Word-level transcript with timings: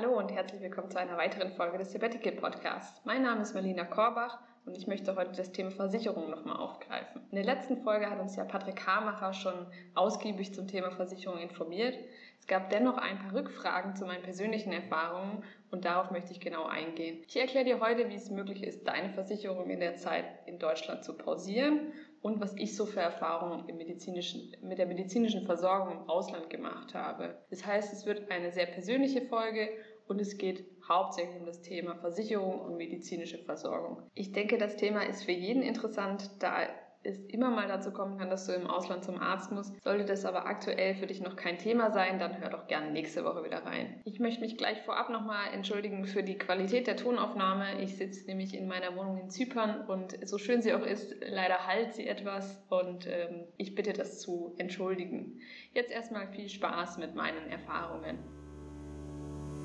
Hallo 0.00 0.16
und 0.16 0.32
herzlich 0.32 0.62
willkommen 0.62 0.90
zu 0.90 0.98
einer 0.98 1.18
weiteren 1.18 1.52
Folge 1.52 1.76
des 1.76 1.92
Sabbatical 1.92 2.32
Podcasts. 2.32 3.02
Mein 3.04 3.20
Name 3.20 3.42
ist 3.42 3.52
Marlina 3.52 3.84
Korbach 3.84 4.38
und 4.64 4.74
ich 4.74 4.86
möchte 4.86 5.14
heute 5.14 5.32
das 5.32 5.52
Thema 5.52 5.72
Versicherung 5.72 6.30
nochmal 6.30 6.56
aufgreifen. 6.56 7.20
In 7.30 7.36
der 7.36 7.44
letzten 7.44 7.82
Folge 7.82 8.08
hat 8.08 8.18
uns 8.18 8.34
ja 8.34 8.44
Patrick 8.44 8.86
Hamacher 8.86 9.34
schon 9.34 9.66
ausgiebig 9.94 10.54
zum 10.54 10.68
Thema 10.68 10.90
Versicherung 10.90 11.38
informiert. 11.38 11.98
Es 12.38 12.46
gab 12.46 12.70
dennoch 12.70 12.96
ein 12.96 13.18
paar 13.18 13.34
Rückfragen 13.34 13.94
zu 13.94 14.06
meinen 14.06 14.22
persönlichen 14.22 14.72
Erfahrungen 14.72 15.44
und 15.70 15.84
darauf 15.84 16.10
möchte 16.10 16.32
ich 16.32 16.40
genau 16.40 16.64
eingehen. 16.64 17.22
Ich 17.28 17.36
erkläre 17.36 17.66
dir 17.66 17.80
heute, 17.80 18.08
wie 18.08 18.14
es 18.14 18.30
möglich 18.30 18.62
ist, 18.62 18.88
deine 18.88 19.10
Versicherung 19.10 19.68
in 19.68 19.80
der 19.80 19.96
Zeit 19.96 20.24
in 20.46 20.58
Deutschland 20.58 21.04
zu 21.04 21.12
pausieren 21.12 21.92
und 22.22 22.40
was 22.40 22.54
ich 22.56 22.76
so 22.76 22.86
für 22.86 23.00
Erfahrungen 23.00 23.68
im 23.68 23.76
medizinischen, 23.76 24.54
mit 24.62 24.78
der 24.78 24.86
medizinischen 24.86 25.46
Versorgung 25.46 25.92
im 25.92 26.08
Ausland 26.08 26.50
gemacht 26.50 26.94
habe. 26.94 27.38
Das 27.50 27.64
heißt, 27.64 27.92
es 27.92 28.04
wird 28.06 28.30
eine 28.30 28.52
sehr 28.52 28.66
persönliche 28.66 29.22
Folge 29.22 29.68
und 30.10 30.20
es 30.20 30.36
geht 30.36 30.64
hauptsächlich 30.88 31.38
um 31.38 31.46
das 31.46 31.62
Thema 31.62 31.94
Versicherung 31.96 32.60
und 32.60 32.76
medizinische 32.76 33.38
Versorgung. 33.38 34.02
Ich 34.14 34.32
denke, 34.32 34.58
das 34.58 34.76
Thema 34.76 35.02
ist 35.02 35.24
für 35.24 35.32
jeden 35.32 35.62
interessant, 35.62 36.30
da 36.40 36.68
es 37.02 37.18
immer 37.26 37.50
mal 37.50 37.66
dazu 37.66 37.92
kommen 37.92 38.18
kann, 38.18 38.28
dass 38.28 38.46
du 38.46 38.52
im 38.52 38.66
Ausland 38.66 39.04
zum 39.04 39.18
Arzt 39.18 39.52
musst. 39.52 39.80
Sollte 39.82 40.04
das 40.04 40.26
aber 40.26 40.44
aktuell 40.46 40.94
für 40.94 41.06
dich 41.06 41.22
noch 41.22 41.34
kein 41.34 41.56
Thema 41.56 41.90
sein, 41.90 42.18
dann 42.18 42.38
hör 42.40 42.50
doch 42.50 42.66
gerne 42.66 42.90
nächste 42.90 43.24
Woche 43.24 43.42
wieder 43.42 43.64
rein. 43.64 44.02
Ich 44.04 44.20
möchte 44.20 44.42
mich 44.42 44.58
gleich 44.58 44.82
vorab 44.82 45.08
nochmal 45.08 45.54
entschuldigen 45.54 46.04
für 46.04 46.22
die 46.22 46.36
Qualität 46.36 46.86
der 46.86 46.96
Tonaufnahme. 46.96 47.82
Ich 47.82 47.96
sitze 47.96 48.26
nämlich 48.26 48.54
in 48.54 48.68
meiner 48.68 48.96
Wohnung 48.96 49.18
in 49.18 49.30
Zypern 49.30 49.86
und 49.86 50.18
so 50.28 50.36
schön 50.36 50.60
sie 50.60 50.74
auch 50.74 50.84
ist, 50.84 51.14
leider 51.20 51.66
halt 51.66 51.94
sie 51.94 52.06
etwas 52.06 52.62
und 52.68 53.06
ähm, 53.06 53.46
ich 53.56 53.74
bitte 53.74 53.94
das 53.94 54.20
zu 54.20 54.54
entschuldigen. 54.58 55.40
Jetzt 55.72 55.90
erstmal 55.90 56.28
viel 56.28 56.50
Spaß 56.50 56.98
mit 56.98 57.14
meinen 57.14 57.48
Erfahrungen. 57.48 58.39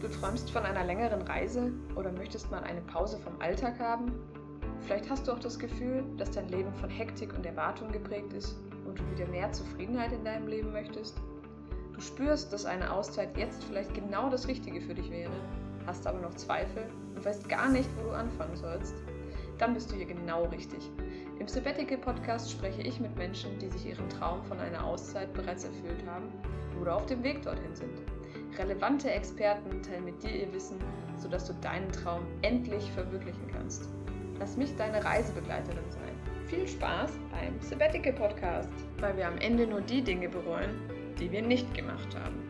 Du 0.02 0.10
träumst 0.10 0.52
von 0.52 0.64
einer 0.64 0.84
längeren 0.84 1.22
Reise 1.22 1.72
oder 1.96 2.12
möchtest 2.12 2.52
mal 2.52 2.64
eine 2.64 2.82
Pause 2.82 3.18
vom 3.18 3.40
Alltag 3.40 3.80
haben? 3.80 4.12
Vielleicht 4.82 5.10
hast 5.10 5.28
du 5.28 5.32
auch 5.32 5.40
das 5.40 5.58
Gefühl, 5.58 6.04
dass 6.18 6.32
dein 6.32 6.50
Leben 6.50 6.74
von 6.74 6.90
Hektik 6.90 7.34
und 7.34 7.46
Erwartung 7.46 7.92
geprägt 7.92 8.34
ist 8.34 8.58
und 8.86 9.00
du 9.00 9.04
wieder 9.12 9.26
mehr 9.28 9.52
Zufriedenheit 9.52 10.12
in 10.12 10.24
deinem 10.24 10.48
Leben 10.48 10.72
möchtest. 10.74 11.18
Du 11.94 12.02
spürst, 12.02 12.52
dass 12.52 12.66
eine 12.66 12.92
Auszeit 12.92 13.38
jetzt 13.38 13.64
vielleicht 13.64 13.94
genau 13.94 14.30
das 14.30 14.48
Richtige 14.48 14.82
für 14.82 14.94
dich 14.94 15.10
wäre, 15.10 15.32
hast 15.86 16.06
aber 16.06 16.20
noch 16.20 16.36
Zweifel 16.36 16.88
und 17.16 17.24
weißt 17.24 17.48
gar 17.48 17.70
nicht, 17.70 17.90
wo 17.98 18.10
du 18.10 18.12
anfangen 18.12 18.56
sollst. 18.58 18.96
Dann 19.58 19.74
bist 19.74 19.90
du 19.90 19.96
hier 19.96 20.06
genau 20.06 20.44
richtig. 20.46 20.92
Im 21.40 21.48
Sabbatical 21.48 21.98
Podcast 21.98 22.52
spreche 22.52 22.82
ich 22.82 23.00
mit 23.00 23.16
Menschen, 23.16 23.58
die 23.60 23.70
sich 23.70 23.86
ihren 23.86 24.10
Traum 24.10 24.44
von 24.44 24.60
einer 24.60 24.84
Auszeit 24.84 25.34
bereits 25.34 25.64
erfüllt 25.64 26.06
haben 26.06 26.26
oder 26.82 26.98
auf 26.98 27.06
dem 27.06 27.24
Weg 27.24 27.42
dorthin 27.42 27.74
sind. 27.74 28.02
Relevante 28.58 29.12
Experten 29.12 29.82
teilen 29.84 30.06
mit 30.06 30.24
dir 30.24 30.32
ihr 30.32 30.54
Wissen, 30.54 30.78
sodass 31.18 31.46
du 31.48 31.54
deinen 31.62 31.92
Traum 31.92 32.26
endlich 32.42 32.90
verwirklichen 32.92 33.48
kannst. 33.52 33.90
Lass 34.40 34.56
mich 34.56 34.74
deine 34.78 35.04
Reisebegleiterin 35.04 35.90
sein. 35.90 36.16
Viel 36.48 36.68
Spaß 36.68 37.12
beim 37.32 37.60
Sabbatical 37.60 38.14
Podcast, 38.14 38.70
weil 39.00 39.18
wir 39.18 39.28
am 39.28 39.38
Ende 39.40 39.68
nur 39.68 39.82
die 39.82 40.02
Dinge 40.02 40.30
bereuen, 40.30 40.70
die 41.20 41.32
wir 41.32 41.42
nicht 41.42 41.74
gemacht 41.74 42.16
haben. 42.16 42.50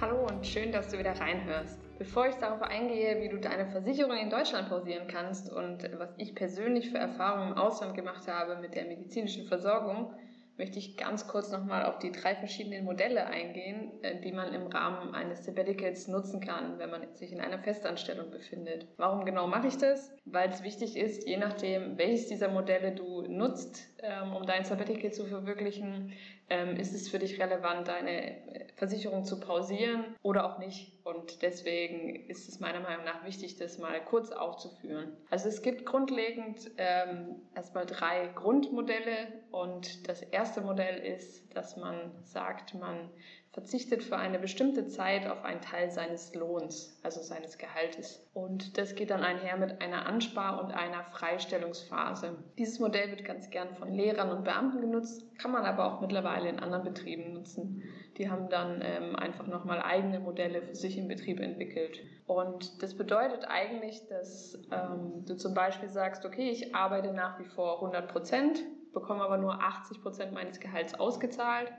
Hallo 0.00 0.26
und 0.26 0.46
schön, 0.46 0.72
dass 0.72 0.88
du 0.88 0.98
wieder 0.98 1.12
reinhörst. 1.20 1.78
Bevor 1.98 2.26
ich 2.26 2.34
darauf 2.36 2.62
eingehe, 2.62 3.20
wie 3.20 3.28
du 3.28 3.38
deine 3.38 3.66
Versicherung 3.66 4.16
in 4.16 4.30
Deutschland 4.30 4.70
pausieren 4.70 5.06
kannst 5.08 5.52
und 5.52 5.82
was 5.98 6.14
ich 6.16 6.34
persönlich 6.34 6.88
für 6.88 6.96
Erfahrungen 6.96 7.52
im 7.52 7.58
Ausland 7.58 7.94
gemacht 7.94 8.26
habe 8.26 8.56
mit 8.56 8.74
der 8.74 8.86
medizinischen 8.86 9.44
Versorgung, 9.46 10.14
möchte 10.56 10.78
ich 10.78 10.96
ganz 10.96 11.26
kurz 11.26 11.50
nochmal 11.50 11.86
auf 11.86 11.98
die 11.98 12.12
drei 12.12 12.34
verschiedenen 12.34 12.84
Modelle 12.84 13.26
eingehen, 13.26 13.92
äh, 14.02 14.20
die 14.20 14.32
man 14.32 14.52
im 14.52 14.66
Rahmen 14.66 15.14
eines 15.14 15.44
Sabbaticals 15.44 16.08
nutzen 16.08 16.40
kann, 16.40 16.78
wenn 16.78 16.90
man 16.90 17.02
sich 17.14 17.32
in 17.32 17.40
einer 17.40 17.58
Festanstellung 17.58 18.30
befindet. 18.30 18.86
Warum 18.96 19.24
genau 19.24 19.46
mache 19.46 19.68
ich 19.68 19.78
das? 19.78 20.12
Weil 20.24 20.50
es 20.50 20.62
wichtig 20.62 20.96
ist, 20.96 21.26
je 21.26 21.36
nachdem, 21.38 21.96
welches 21.98 22.26
dieser 22.26 22.48
Modelle 22.48 22.92
du 22.92 23.22
nutzt, 23.22 23.88
ähm, 24.02 24.34
um 24.34 24.46
dein 24.46 24.64
Sabbatical 24.64 25.12
zu 25.12 25.26
verwirklichen, 25.26 26.12
ähm, 26.50 26.76
ist 26.76 26.94
es 26.94 27.08
für 27.08 27.18
dich 27.18 27.40
relevant, 27.40 27.88
deine 27.88 28.36
Versicherung 28.76 29.24
zu 29.24 29.40
pausieren 29.40 30.04
oder 30.22 30.44
auch 30.44 30.58
nicht. 30.58 30.92
Und 31.14 31.42
deswegen 31.42 32.28
ist 32.28 32.48
es 32.48 32.60
meiner 32.60 32.80
Meinung 32.80 33.04
nach 33.04 33.24
wichtig, 33.24 33.56
das 33.56 33.78
mal 33.78 34.02
kurz 34.04 34.30
aufzuführen. 34.30 35.16
Also 35.28 35.48
es 35.48 35.62
gibt 35.62 35.84
grundlegend 35.84 36.70
ähm, 36.78 37.36
erstmal 37.54 37.86
drei 37.86 38.28
Grundmodelle 38.28 39.42
und 39.50 40.08
das 40.08 40.22
erste 40.22 40.60
Modell 40.60 40.98
ist, 40.98 41.54
dass 41.56 41.76
man 41.76 42.12
sagt, 42.22 42.74
man 42.74 43.10
verzichtet 43.52 44.04
für 44.04 44.16
eine 44.16 44.38
bestimmte 44.38 44.86
Zeit 44.86 45.26
auf 45.26 45.44
einen 45.44 45.60
Teil 45.60 45.90
seines 45.90 46.34
Lohns, 46.36 47.00
also 47.02 47.20
seines 47.20 47.58
Gehaltes. 47.58 48.24
Und 48.32 48.78
das 48.78 48.94
geht 48.94 49.10
dann 49.10 49.24
einher 49.24 49.56
mit 49.56 49.82
einer 49.82 50.06
Anspar- 50.06 50.62
und 50.62 50.70
einer 50.70 51.02
Freistellungsphase. 51.02 52.36
Dieses 52.58 52.78
Modell 52.78 53.10
wird 53.10 53.24
ganz 53.24 53.50
gern 53.50 53.74
von 53.74 53.92
Lehrern 53.92 54.30
und 54.30 54.44
Beamten 54.44 54.80
genutzt, 54.80 55.24
kann 55.38 55.50
man 55.50 55.64
aber 55.64 55.84
auch 55.86 56.00
mittlerweile 56.00 56.48
in 56.48 56.60
anderen 56.60 56.84
Betrieben 56.84 57.32
nutzen. 57.32 57.82
Die 58.18 58.30
haben 58.30 58.48
dann 58.50 58.82
ähm, 58.84 59.16
einfach 59.16 59.48
nochmal 59.48 59.82
eigene 59.82 60.20
Modelle 60.20 60.62
für 60.62 60.76
sich 60.76 60.96
im 60.96 61.08
Betrieb 61.08 61.40
entwickelt. 61.40 61.98
Und 62.26 62.80
das 62.84 62.96
bedeutet 62.96 63.46
eigentlich, 63.48 64.06
dass 64.06 64.60
ähm, 64.70 65.24
du 65.26 65.36
zum 65.36 65.54
Beispiel 65.54 65.88
sagst, 65.88 66.24
okay, 66.24 66.50
ich 66.50 66.72
arbeite 66.76 67.12
nach 67.12 67.40
wie 67.40 67.46
vor 67.46 67.76
100 67.76 68.12
Prozent, 68.12 68.62
bekomme 68.92 69.24
aber 69.24 69.38
nur 69.38 69.60
80 69.60 70.02
Prozent 70.02 70.32
meines 70.32 70.60
Gehalts 70.60 70.94
ausgezahlt 70.94 71.72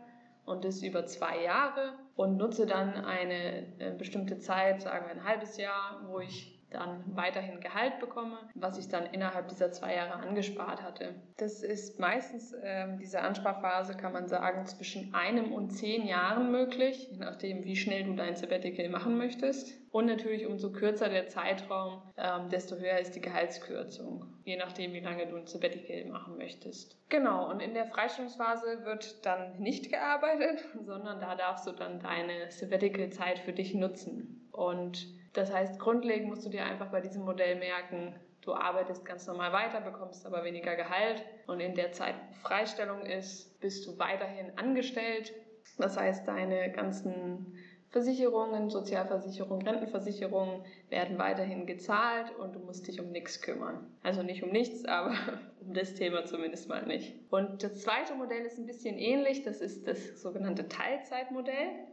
und 0.46 0.66
das 0.66 0.82
über 0.82 1.06
zwei 1.06 1.44
Jahre 1.44 1.94
und 2.16 2.38
nutze 2.38 2.66
dann 2.66 2.94
eine 3.06 3.66
äh, 3.80 3.92
bestimmte 3.98 4.40
Zeit, 4.40 4.82
sagen 4.82 5.06
wir 5.06 5.12
ein 5.12 5.24
halbes 5.24 5.58
Jahr, 5.58 6.02
wo 6.08 6.20
ich 6.20 6.61
dann 6.72 7.04
weiterhin 7.16 7.60
Gehalt 7.60 8.00
bekomme, 8.00 8.38
was 8.56 8.78
ich 8.78 8.88
dann 8.88 9.06
innerhalb 9.06 9.50
dieser 9.50 9.72
zwei 9.72 9.96
Jahre 9.96 10.14
angespart 10.14 10.82
hatte. 10.82 11.16
Das 11.38 11.62
ist 11.64 12.00
meistens, 12.00 12.56
ähm, 12.64 12.98
diese 13.00 13.22
Ansparphase 13.22 13.96
kann 13.96 14.14
man 14.14 14.28
sagen, 14.28 14.66
zwischen 14.66 15.14
einem 15.14 15.54
und 15.54 15.72
zehn 15.72 16.08
Jahren 16.08 16.52
möglich, 16.52 17.10
je 17.12 17.18
nachdem, 17.18 17.64
wie 17.66 17.76
schnell 17.76 18.06
du 18.06 18.14
dein 18.16 18.36
Sabbatical 18.36 18.90
machen 18.90 19.18
möchtest. 19.18 19.80
Und 19.92 20.06
natürlich 20.06 20.48
umso 20.48 20.72
kürzer 20.72 21.10
der 21.10 21.28
Zeitraum, 21.28 22.02
ähm, 22.18 22.50
desto 22.50 22.78
höher 22.78 23.00
ist 23.00 23.14
die 23.16 23.22
Gehaltskürzung, 23.22 24.26
je 24.46 24.56
nachdem, 24.56 24.94
wie 24.94 25.02
lange 25.02 25.28
du 25.28 25.36
ein 25.36 25.48
Sabbatical 25.48 26.06
machen 26.06 26.38
möchtest. 26.38 26.98
Genau, 27.10 27.50
und 27.50 27.62
in 27.62 27.74
der 27.74 27.88
Freistellungsphase 27.88 28.86
wird 28.86 29.26
dann 29.26 29.60
nicht 29.60 29.92
gearbeitet, 29.92 30.66
sondern 30.86 31.20
da 31.20 31.36
darfst 31.36 31.68
du 31.68 31.74
dann 31.74 32.00
deine 32.00 32.50
Sabbatical-Zeit 32.50 33.40
für 33.40 33.52
dich 33.52 33.74
nutzen. 33.74 34.41
Und 34.62 35.08
das 35.34 35.52
heißt, 35.52 35.80
grundlegend 35.80 36.30
musst 36.30 36.46
du 36.46 36.50
dir 36.50 36.64
einfach 36.64 36.92
bei 36.92 37.02
diesem 37.02 37.24
Modell 37.24 37.56
merken, 37.56 38.14
du 38.42 38.54
arbeitest 38.54 39.04
ganz 39.04 39.26
normal 39.26 39.52
weiter, 39.54 39.82
bekommst 39.82 40.24
aber 40.24 40.44
weniger 40.44 40.76
Gehalt 40.76 41.24
und 41.48 41.60
in 41.60 41.74
der 41.74 41.94
Zeit 41.94 42.14
Freistellung 42.44 43.02
ist, 43.02 43.60
bist 43.60 43.88
du 43.88 43.98
weiterhin 43.98 44.56
angestellt. 44.58 45.34
Das 45.80 45.98
heißt, 45.98 46.28
deine 46.28 46.72
ganzen 46.72 47.58
Versicherungen, 47.90 48.70
Sozialversicherungen, 48.70 49.68
Rentenversicherungen 49.68 50.64
werden 50.90 51.18
weiterhin 51.18 51.66
gezahlt 51.66 52.32
und 52.38 52.54
du 52.54 52.60
musst 52.60 52.88
dich 52.88 53.02
um 53.02 53.12
nichts 53.12 53.42
kümmern. 53.42 53.88
Also 54.04 54.22
nicht 54.22 54.44
um 54.44 54.52
nichts, 54.52 54.86
aber 54.86 55.16
um 55.60 55.74
das 55.74 55.96
Thema 55.96 56.26
zumindest 56.26 56.70
mal 56.70 56.86
nicht. 56.86 57.16
Und 57.32 57.64
das 57.64 57.82
zweite 57.82 58.14
Modell 58.14 58.46
ist 58.46 58.60
ein 58.60 58.68
bisschen 58.68 59.00
ähnlich, 59.00 59.42
das 59.42 59.60
ist 59.60 59.88
das 59.88 60.22
sogenannte 60.22 60.68
Teilzeitmodell. 60.68 61.91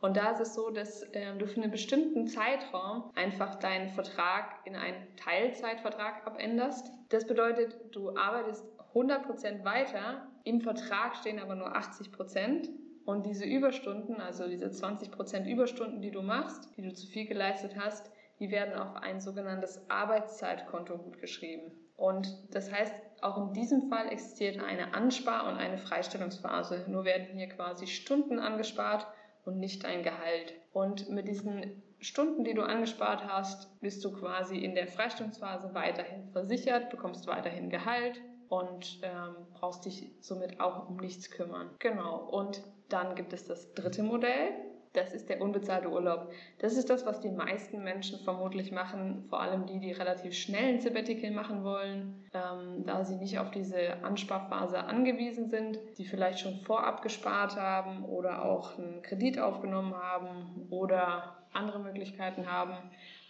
Und 0.00 0.16
da 0.16 0.32
ist 0.32 0.40
es 0.40 0.54
so, 0.54 0.70
dass 0.70 1.02
äh, 1.12 1.34
du 1.38 1.46
für 1.46 1.60
einen 1.60 1.70
bestimmten 1.70 2.26
Zeitraum 2.26 3.10
einfach 3.14 3.56
deinen 3.56 3.88
Vertrag 3.90 4.60
in 4.64 4.76
einen 4.76 5.06
Teilzeitvertrag 5.16 6.26
abänderst. 6.26 6.92
Das 7.08 7.26
bedeutet, 7.26 7.76
du 7.92 8.16
arbeitest 8.16 8.64
100% 8.94 9.64
weiter, 9.64 10.26
im 10.44 10.60
Vertrag 10.60 11.16
stehen 11.16 11.38
aber 11.38 11.54
nur 11.54 11.76
80%. 11.76 12.68
Und 13.04 13.24
diese 13.24 13.44
Überstunden, 13.44 14.20
also 14.20 14.48
diese 14.48 14.66
20% 14.66 15.46
Überstunden, 15.46 16.02
die 16.02 16.10
du 16.10 16.22
machst, 16.22 16.68
die 16.76 16.82
du 16.82 16.92
zu 16.92 17.06
viel 17.06 17.26
geleistet 17.26 17.76
hast, 17.78 18.10
die 18.40 18.50
werden 18.50 18.74
auf 18.74 18.96
ein 18.96 19.20
sogenanntes 19.20 19.80
Arbeitszeitkonto 19.88 20.98
gutgeschrieben. 20.98 21.72
Und 21.96 22.36
das 22.50 22.70
heißt, 22.70 22.94
auch 23.22 23.38
in 23.38 23.54
diesem 23.54 23.88
Fall 23.88 24.08
existiert 24.08 24.62
eine 24.62 24.92
Anspar- 24.92 25.48
und 25.48 25.56
eine 25.56 25.78
Freistellungsphase. 25.78 26.84
Nur 26.88 27.04
werden 27.04 27.36
hier 27.36 27.48
quasi 27.48 27.86
Stunden 27.86 28.38
angespart 28.38 29.06
und 29.46 29.58
nicht 29.58 29.84
dein 29.84 30.02
Gehalt. 30.02 30.54
Und 30.72 31.08
mit 31.08 31.28
diesen 31.28 31.82
Stunden, 32.00 32.44
die 32.44 32.54
du 32.54 32.62
angespart 32.62 33.26
hast, 33.26 33.80
bist 33.80 34.04
du 34.04 34.12
quasi 34.12 34.58
in 34.58 34.74
der 34.74 34.86
Freistellungsphase 34.86 35.72
weiterhin 35.72 36.28
versichert, 36.32 36.90
bekommst 36.90 37.26
weiterhin 37.26 37.70
Gehalt 37.70 38.20
und 38.48 39.00
ähm, 39.02 39.34
brauchst 39.54 39.86
dich 39.86 40.12
somit 40.20 40.60
auch 40.60 40.88
um 40.88 40.96
nichts 40.96 41.30
kümmern. 41.30 41.70
Genau. 41.78 42.18
Und 42.28 42.62
dann 42.88 43.14
gibt 43.14 43.32
es 43.32 43.46
das 43.46 43.72
dritte 43.74 44.02
Modell. 44.02 44.50
Das 44.96 45.12
ist 45.12 45.28
der 45.28 45.40
unbezahlte 45.40 45.90
Urlaub. 45.90 46.30
Das 46.58 46.76
ist 46.76 46.88
das, 46.88 47.04
was 47.04 47.20
die 47.20 47.30
meisten 47.30 47.84
Menschen 47.84 48.18
vermutlich 48.20 48.72
machen, 48.72 49.26
vor 49.28 49.40
allem 49.40 49.66
die, 49.66 49.78
die 49.78 49.92
relativ 49.92 50.34
schnell 50.34 50.74
ein 50.74 50.80
Sabbatical 50.80 51.30
machen 51.30 51.64
wollen, 51.64 52.24
ähm, 52.32 52.84
da 52.86 53.04
sie 53.04 53.16
nicht 53.16 53.38
auf 53.38 53.50
diese 53.50 54.02
Ansparphase 54.02 54.84
angewiesen 54.84 55.48
sind, 55.48 55.78
die 55.98 56.06
vielleicht 56.06 56.40
schon 56.40 56.60
vorab 56.60 57.02
gespart 57.02 57.56
haben 57.56 58.04
oder 58.04 58.44
auch 58.44 58.78
einen 58.78 59.02
Kredit 59.02 59.38
aufgenommen 59.38 59.94
haben 59.94 60.66
oder 60.70 61.36
andere 61.52 61.78
Möglichkeiten 61.78 62.50
haben, 62.50 62.74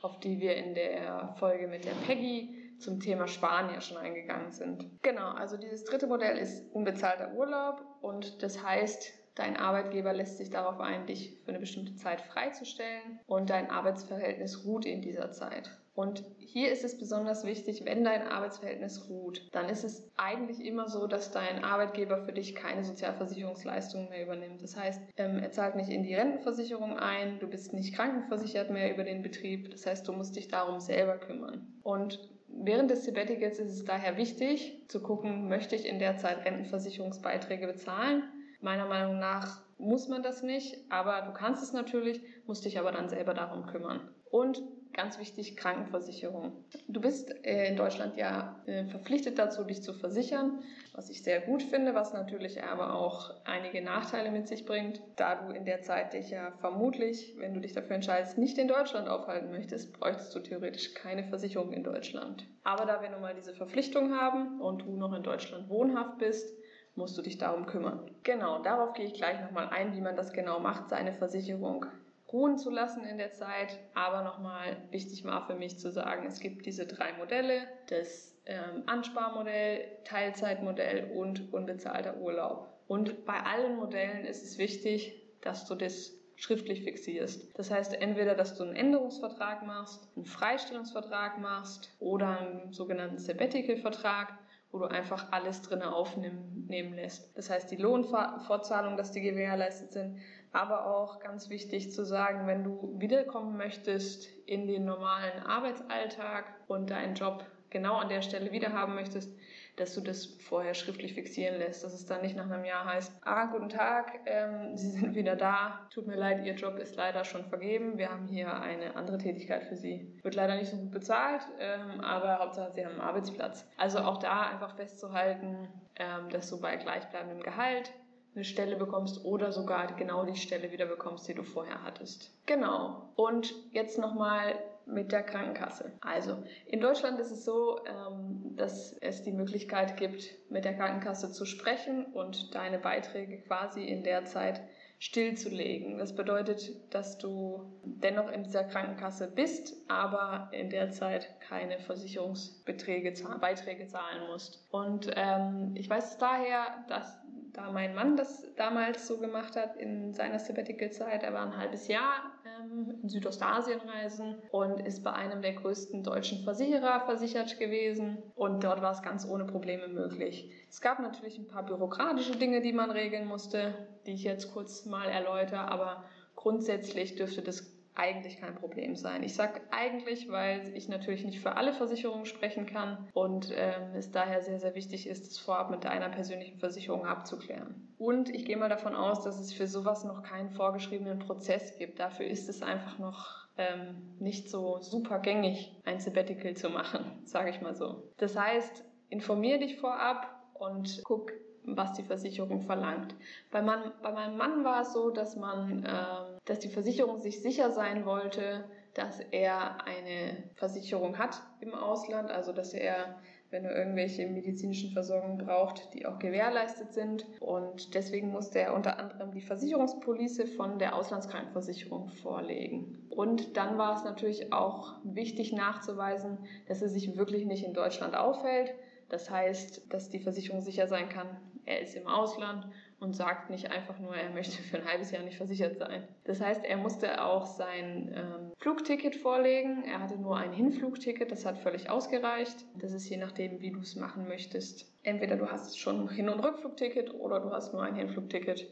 auf 0.02 0.20
die 0.20 0.40
wir 0.40 0.56
in 0.56 0.74
der 0.74 1.34
Folge 1.38 1.66
mit 1.68 1.84
der 1.84 1.94
Peggy 2.06 2.62
zum 2.78 3.00
Thema 3.00 3.26
Sparen 3.26 3.72
ja 3.72 3.80
schon 3.80 3.96
eingegangen 3.96 4.52
sind. 4.52 4.84
Genau, 5.02 5.30
also 5.30 5.56
dieses 5.56 5.84
dritte 5.84 6.06
Modell 6.06 6.36
ist 6.36 6.72
unbezahlter 6.74 7.32
Urlaub 7.34 7.82
und 8.02 8.42
das 8.42 8.62
heißt, 8.62 9.12
Dein 9.36 9.58
Arbeitgeber 9.58 10.14
lässt 10.14 10.38
sich 10.38 10.48
darauf 10.48 10.80
ein, 10.80 11.06
dich 11.06 11.36
für 11.44 11.50
eine 11.50 11.58
bestimmte 11.58 11.94
Zeit 11.94 12.22
freizustellen 12.22 13.20
und 13.26 13.50
dein 13.50 13.70
Arbeitsverhältnis 13.70 14.64
ruht 14.64 14.86
in 14.86 15.02
dieser 15.02 15.30
Zeit. 15.30 15.70
Und 15.94 16.24
hier 16.38 16.72
ist 16.72 16.84
es 16.84 16.98
besonders 16.98 17.44
wichtig, 17.44 17.84
wenn 17.84 18.02
dein 18.02 18.26
Arbeitsverhältnis 18.26 19.08
ruht, 19.08 19.46
dann 19.52 19.68
ist 19.68 19.84
es 19.84 20.10
eigentlich 20.16 20.64
immer 20.64 20.88
so, 20.88 21.06
dass 21.06 21.32
dein 21.32 21.64
Arbeitgeber 21.64 22.24
für 22.24 22.32
dich 22.32 22.54
keine 22.54 22.84
Sozialversicherungsleistungen 22.84 24.08
mehr 24.08 24.22
übernimmt. 24.22 24.62
Das 24.62 24.76
heißt, 24.76 25.02
ähm, 25.18 25.38
er 25.38 25.52
zahlt 25.52 25.76
nicht 25.76 25.90
in 25.90 26.02
die 26.02 26.14
Rentenversicherung 26.14 26.98
ein, 26.98 27.38
du 27.38 27.46
bist 27.46 27.74
nicht 27.74 27.94
krankenversichert 27.94 28.70
mehr 28.70 28.92
über 28.92 29.04
den 29.04 29.22
Betrieb. 29.22 29.70
Das 29.70 29.86
heißt, 29.86 30.08
du 30.08 30.12
musst 30.12 30.36
dich 30.36 30.48
darum 30.48 30.80
selber 30.80 31.18
kümmern. 31.18 31.74
Und 31.82 32.30
Während 32.58 32.90
des 32.90 33.04
Sabbaticals 33.04 33.58
ist 33.58 33.70
es 33.70 33.84
daher 33.84 34.16
wichtig 34.16 34.88
zu 34.88 35.02
gucken, 35.02 35.46
möchte 35.46 35.76
ich 35.76 35.84
in 35.84 35.98
der 35.98 36.16
Zeit 36.16 36.46
Rentenversicherungsbeiträge 36.46 37.66
bezahlen 37.66 38.22
Meiner 38.60 38.86
Meinung 38.86 39.18
nach 39.18 39.62
muss 39.78 40.08
man 40.08 40.22
das 40.22 40.42
nicht, 40.42 40.78
aber 40.90 41.22
du 41.22 41.32
kannst 41.32 41.62
es 41.62 41.72
natürlich, 41.72 42.20
musst 42.46 42.64
dich 42.64 42.78
aber 42.78 42.92
dann 42.92 43.08
selber 43.08 43.34
darum 43.34 43.66
kümmern. 43.66 44.08
Und 44.30 44.62
ganz 44.96 45.18
wichtig, 45.18 45.56
Krankenversicherung. 45.56 46.64
Du 46.88 47.00
bist 47.00 47.30
äh, 47.44 47.68
in 47.68 47.76
Deutschland 47.76 48.16
ja 48.16 48.58
äh, 48.66 48.86
verpflichtet 48.86 49.38
dazu, 49.38 49.62
dich 49.62 49.82
zu 49.82 49.92
versichern, 49.92 50.62
was 50.94 51.10
ich 51.10 51.22
sehr 51.22 51.40
gut 51.40 51.62
finde, 51.62 51.94
was 51.94 52.14
natürlich 52.14 52.64
aber 52.64 52.94
auch 52.94 53.30
einige 53.44 53.82
Nachteile 53.82 54.30
mit 54.30 54.48
sich 54.48 54.64
bringt, 54.64 55.02
da 55.16 55.34
du 55.34 55.54
in 55.54 55.66
der 55.66 55.82
Zeit 55.82 56.14
dich 56.14 56.30
ja 56.30 56.52
vermutlich, 56.60 57.34
wenn 57.38 57.52
du 57.52 57.60
dich 57.60 57.74
dafür 57.74 57.96
entscheidest, 57.96 58.38
nicht 58.38 58.56
in 58.56 58.68
Deutschland 58.68 59.08
aufhalten 59.08 59.50
möchtest, 59.50 59.92
bräuchtest 59.92 60.34
du 60.34 60.40
theoretisch 60.40 60.94
keine 60.94 61.24
Versicherung 61.24 61.72
in 61.72 61.84
Deutschland. 61.84 62.46
Aber 62.64 62.86
da 62.86 63.02
wir 63.02 63.10
nun 63.10 63.20
mal 63.20 63.34
diese 63.34 63.54
Verpflichtung 63.54 64.14
haben 64.18 64.60
und 64.60 64.82
du 64.82 64.96
noch 64.96 65.12
in 65.12 65.22
Deutschland 65.22 65.68
wohnhaft 65.68 66.18
bist, 66.18 66.56
musst 66.96 67.16
du 67.16 67.22
dich 67.22 67.38
darum 67.38 67.66
kümmern. 67.66 68.10
Genau, 68.22 68.62
darauf 68.62 68.94
gehe 68.94 69.06
ich 69.06 69.14
gleich 69.14 69.40
nochmal 69.40 69.68
ein, 69.68 69.94
wie 69.94 70.00
man 70.00 70.16
das 70.16 70.32
genau 70.32 70.58
macht, 70.58 70.88
seine 70.88 71.12
Versicherung 71.12 71.86
ruhen 72.32 72.58
zu 72.58 72.70
lassen 72.70 73.04
in 73.04 73.18
der 73.18 73.32
Zeit. 73.32 73.78
Aber 73.94 74.22
nochmal 74.22 74.76
wichtig 74.90 75.24
war 75.24 75.46
für 75.46 75.54
mich 75.54 75.78
zu 75.78 75.92
sagen, 75.92 76.26
es 76.26 76.40
gibt 76.40 76.66
diese 76.66 76.86
drei 76.86 77.12
Modelle, 77.12 77.62
das 77.88 78.34
ähm, 78.46 78.82
Ansparmodell, 78.86 79.86
Teilzeitmodell 80.04 81.12
und 81.14 81.52
unbezahlter 81.52 82.16
Urlaub. 82.16 82.68
Und 82.88 83.24
bei 83.24 83.40
allen 83.40 83.76
Modellen 83.76 84.24
ist 84.24 84.44
es 84.44 84.58
wichtig, 84.58 85.22
dass 85.40 85.66
du 85.66 85.74
das 85.74 86.12
schriftlich 86.36 86.82
fixierst. 86.82 87.58
Das 87.58 87.70
heißt 87.70 87.94
entweder, 87.94 88.34
dass 88.34 88.56
du 88.56 88.64
einen 88.64 88.76
Änderungsvertrag 88.76 89.66
machst, 89.66 90.08
einen 90.16 90.26
Freistellungsvertrag 90.26 91.38
machst 91.38 91.90
oder 91.98 92.38
einen 92.38 92.72
sogenannten 92.72 93.18
Sabbatical-Vertrag 93.18 94.38
wo 94.70 94.78
du 94.78 94.86
einfach 94.86 95.32
alles 95.32 95.62
drin 95.62 95.82
aufnehmen 95.82 96.94
lässt. 96.94 97.36
Das 97.36 97.50
heißt, 97.50 97.70
die 97.70 97.76
Lohnfortzahlung, 97.76 98.96
dass 98.96 99.12
die 99.12 99.20
gewährleistet 99.20 99.92
sind, 99.92 100.18
aber 100.52 100.86
auch 100.86 101.20
ganz 101.20 101.48
wichtig 101.48 101.92
zu 101.92 102.04
sagen, 102.04 102.46
wenn 102.46 102.64
du 102.64 102.94
wiederkommen 102.98 103.56
möchtest 103.56 104.26
in 104.46 104.66
den 104.66 104.84
normalen 104.84 105.42
Arbeitsalltag 105.44 106.44
und 106.66 106.90
deinen 106.90 107.14
Job 107.14 107.44
genau 107.70 107.96
an 107.96 108.08
der 108.08 108.22
Stelle 108.22 108.52
wiederhaben 108.52 108.94
möchtest, 108.94 109.36
dass 109.76 109.94
du 109.94 110.00
das 110.00 110.26
vorher 110.26 110.74
schriftlich 110.74 111.14
fixieren 111.14 111.58
lässt, 111.58 111.84
dass 111.84 111.92
es 111.92 112.06
dann 112.06 112.22
nicht 112.22 112.36
nach 112.36 112.50
einem 112.50 112.64
Jahr 112.64 112.84
heißt, 112.84 113.12
ah, 113.22 113.44
guten 113.46 113.68
Tag, 113.68 114.20
ähm, 114.26 114.76
Sie 114.76 114.90
sind 114.90 115.14
wieder 115.14 115.36
da, 115.36 115.86
tut 115.90 116.06
mir 116.06 116.16
leid, 116.16 116.44
Ihr 116.44 116.54
Job 116.54 116.78
ist 116.78 116.96
leider 116.96 117.24
schon 117.24 117.44
vergeben, 117.44 117.98
wir 117.98 118.10
haben 118.10 118.26
hier 118.26 118.60
eine 118.60 118.96
andere 118.96 119.18
Tätigkeit 119.18 119.64
für 119.64 119.76
Sie. 119.76 120.18
Wird 120.22 120.34
leider 120.34 120.56
nicht 120.56 120.70
so 120.70 120.76
gut 120.76 120.90
bezahlt, 120.90 121.42
ähm, 121.58 122.00
aber 122.00 122.38
Hauptsache 122.38 122.72
Sie 122.72 122.84
haben 122.84 122.92
einen 122.92 123.00
Arbeitsplatz. 123.00 123.66
Also 123.76 123.98
auch 123.98 124.18
da 124.18 124.42
einfach 124.42 124.76
festzuhalten, 124.76 125.68
ähm, 125.96 126.28
dass 126.30 126.48
du 126.48 126.60
bei 126.60 126.76
gleichbleibendem 126.76 127.42
Gehalt 127.42 127.92
eine 128.34 128.44
Stelle 128.44 128.76
bekommst 128.76 129.24
oder 129.24 129.50
sogar 129.50 129.86
genau 129.96 130.24
die 130.24 130.36
Stelle 130.36 130.70
wieder 130.70 130.86
bekommst, 130.86 131.26
die 131.26 131.34
du 131.34 131.42
vorher 131.42 131.82
hattest. 131.82 132.30
Genau. 132.44 133.10
Und 133.16 133.54
jetzt 133.72 133.98
nochmal 133.98 134.54
mit 134.86 135.12
der 135.12 135.22
Krankenkasse. 135.22 135.92
Also 136.00 136.42
in 136.66 136.80
Deutschland 136.80 137.18
ist 137.18 137.32
es 137.32 137.44
so, 137.44 137.80
ähm, 137.86 138.56
dass 138.56 138.92
es 139.00 139.22
die 139.22 139.32
Möglichkeit 139.32 139.96
gibt, 139.96 140.34
mit 140.48 140.64
der 140.64 140.74
Krankenkasse 140.74 141.32
zu 141.32 141.44
sprechen 141.44 142.06
und 142.06 142.54
deine 142.54 142.78
Beiträge 142.78 143.38
quasi 143.42 143.84
in 143.84 144.04
der 144.04 144.24
Zeit 144.24 144.62
stillzulegen. 144.98 145.98
Das 145.98 146.14
bedeutet, 146.14 146.72
dass 146.94 147.18
du 147.18 147.64
dennoch 147.84 148.30
in 148.30 148.44
dieser 148.44 148.64
Krankenkasse 148.64 149.30
bist, 149.30 149.74
aber 149.88 150.48
in 150.52 150.70
der 150.70 150.90
Zeit 150.90 151.40
keine 151.40 151.78
Versicherungsbeträge, 151.80 153.12
Beiträge 153.40 153.88
zahlen 153.88 154.26
musst. 154.28 154.64
Und 154.70 155.10
ähm, 155.14 155.72
ich 155.74 155.90
weiß 155.90 156.16
daher, 156.18 156.84
dass 156.88 157.18
da 157.56 157.72
mein 157.72 157.94
Mann 157.94 158.16
das 158.16 158.46
damals 158.56 159.06
so 159.06 159.18
gemacht 159.18 159.56
hat 159.56 159.76
in 159.76 160.12
seiner 160.12 160.38
Sabbatical-Zeit. 160.38 161.22
Er 161.22 161.32
war 161.32 161.46
ein 161.46 161.56
halbes 161.56 161.88
Jahr 161.88 162.32
ähm, 162.44 162.98
in 163.02 163.08
Südostasien 163.08 163.80
reisen 163.80 164.36
und 164.50 164.80
ist 164.80 165.02
bei 165.02 165.12
einem 165.14 165.40
der 165.40 165.54
größten 165.54 166.02
deutschen 166.02 166.44
Versicherer 166.44 167.00
versichert 167.06 167.58
gewesen. 167.58 168.22
Und 168.34 168.62
dort 168.62 168.82
war 168.82 168.92
es 168.92 169.02
ganz 169.02 169.26
ohne 169.26 169.46
Probleme 169.46 169.88
möglich. 169.88 170.50
Es 170.68 170.82
gab 170.82 171.00
natürlich 171.00 171.38
ein 171.38 171.48
paar 171.48 171.64
bürokratische 171.64 172.36
Dinge, 172.36 172.60
die 172.60 172.74
man 172.74 172.90
regeln 172.90 173.26
musste, 173.26 173.74
die 174.06 174.12
ich 174.12 174.24
jetzt 174.24 174.52
kurz 174.52 174.84
mal 174.84 175.08
erläutere, 175.08 175.68
aber 175.70 176.04
grundsätzlich 176.34 177.16
dürfte 177.16 177.40
das 177.40 177.75
eigentlich 177.96 178.38
kein 178.38 178.54
Problem 178.54 178.94
sein. 178.94 179.22
Ich 179.22 179.34
sage 179.34 179.60
eigentlich, 179.70 180.30
weil 180.30 180.76
ich 180.76 180.88
natürlich 180.88 181.24
nicht 181.24 181.40
für 181.40 181.56
alle 181.56 181.72
Versicherungen 181.72 182.26
sprechen 182.26 182.66
kann 182.66 183.08
und 183.14 183.50
ähm, 183.54 183.94
es 183.94 184.10
daher 184.10 184.42
sehr, 184.42 184.60
sehr 184.60 184.74
wichtig 184.74 185.08
ist, 185.08 185.26
das 185.26 185.38
vorab 185.38 185.70
mit 185.70 185.84
deiner 185.84 186.10
persönlichen 186.10 186.58
Versicherung 186.58 187.06
abzuklären. 187.06 187.94
Und 187.98 188.28
ich 188.28 188.44
gehe 188.44 188.58
mal 188.58 188.68
davon 188.68 188.94
aus, 188.94 189.24
dass 189.24 189.40
es 189.40 189.52
für 189.52 189.66
sowas 189.66 190.04
noch 190.04 190.22
keinen 190.22 190.50
vorgeschriebenen 190.50 191.18
Prozess 191.18 191.76
gibt. 191.78 191.98
Dafür 191.98 192.26
ist 192.26 192.48
es 192.48 192.62
einfach 192.62 192.98
noch 192.98 193.46
ähm, 193.56 194.16
nicht 194.18 194.50
so 194.50 194.78
super 194.80 195.18
gängig, 195.18 195.74
ein 195.84 195.98
Sabbatical 195.98 196.54
zu 196.54 196.68
machen, 196.68 197.00
sage 197.24 197.50
ich 197.50 197.62
mal 197.62 197.74
so. 197.74 198.12
Das 198.18 198.36
heißt, 198.36 198.84
informier 199.08 199.58
dich 199.58 199.76
vorab 199.76 200.28
und 200.52 201.00
guck, 201.04 201.32
was 201.66 201.94
die 201.94 202.02
Versicherung 202.02 202.60
verlangt. 202.60 203.14
Bei, 203.50 203.60
man, 203.60 203.92
bei 204.02 204.12
meinem 204.12 204.36
Mann 204.36 204.64
war 204.64 204.82
es 204.82 204.92
so, 204.92 205.10
dass 205.10 205.36
man, 205.36 205.84
äh, 205.84 206.38
dass 206.44 206.60
die 206.60 206.68
Versicherung 206.68 207.18
sich 207.18 207.42
sicher 207.42 207.72
sein 207.72 208.04
wollte, 208.06 208.64
dass 208.94 209.20
er 209.30 209.84
eine 209.86 210.44
Versicherung 210.54 211.18
hat 211.18 211.42
im 211.60 211.74
Ausland, 211.74 212.30
also 212.30 212.52
dass 212.52 212.72
er, 212.72 213.16
wenn 213.50 213.64
er 213.64 213.76
irgendwelche 213.76 214.26
medizinischen 214.26 214.90
Versorgungen 214.92 215.38
braucht, 215.38 215.92
die 215.92 216.06
auch 216.06 216.18
gewährleistet 216.18 216.94
sind. 216.94 217.26
Und 217.40 217.94
deswegen 217.94 218.30
musste 218.30 218.60
er 218.60 218.74
unter 218.74 218.98
anderem 218.98 219.32
die 219.32 219.42
Versicherungspolice 219.42 220.46
von 220.46 220.78
der 220.78 220.96
Auslandskrankenversicherung 220.96 222.08
vorlegen. 222.08 223.06
Und 223.10 223.56
dann 223.56 223.76
war 223.76 223.96
es 223.96 224.04
natürlich 224.04 224.52
auch 224.52 224.94
wichtig 225.04 225.52
nachzuweisen, 225.52 226.38
dass 226.66 226.80
er 226.80 226.88
sich 226.88 227.16
wirklich 227.18 227.44
nicht 227.44 227.64
in 227.64 227.74
Deutschland 227.74 228.16
aufhält, 228.16 228.74
das 229.08 229.30
heißt, 229.30 229.92
dass 229.92 230.10
die 230.10 230.18
Versicherung 230.18 230.62
sicher 230.62 230.88
sein 230.88 231.08
kann, 231.08 231.28
er 231.66 231.80
ist 231.80 231.96
im 231.96 232.06
Ausland 232.06 232.66
und 232.98 233.14
sagt 233.14 233.50
nicht 233.50 233.70
einfach 233.70 233.98
nur, 233.98 234.16
er 234.16 234.30
möchte 234.30 234.62
für 234.62 234.78
ein 234.78 234.86
halbes 234.86 235.10
Jahr 235.10 235.22
nicht 235.22 235.36
versichert 235.36 235.76
sein. 235.76 236.06
Das 236.24 236.40
heißt, 236.40 236.64
er 236.64 236.76
musste 236.76 237.22
auch 237.22 237.44
sein 237.44 238.14
ähm, 238.16 238.52
Flugticket 238.58 239.16
vorlegen. 239.16 239.84
Er 239.84 240.00
hatte 240.00 240.16
nur 240.16 240.38
ein 240.38 240.52
Hinflugticket, 240.52 241.30
das 241.30 241.44
hat 241.44 241.58
völlig 241.58 241.90
ausgereicht. 241.90 242.56
Das 242.80 242.92
ist 242.92 243.08
je 243.08 243.18
nachdem, 243.18 243.60
wie 243.60 243.72
du 243.72 243.80
es 243.80 243.96
machen 243.96 244.26
möchtest. 244.28 244.90
Entweder 245.02 245.36
du 245.36 245.50
hast 245.50 245.78
schon 245.78 246.08
Hin- 246.08 246.30
und 246.30 246.40
Rückflugticket 246.40 247.12
oder 247.14 247.40
du 247.40 247.50
hast 247.50 247.74
nur 247.74 247.82
ein 247.82 247.96
Hinflugticket 247.96 248.66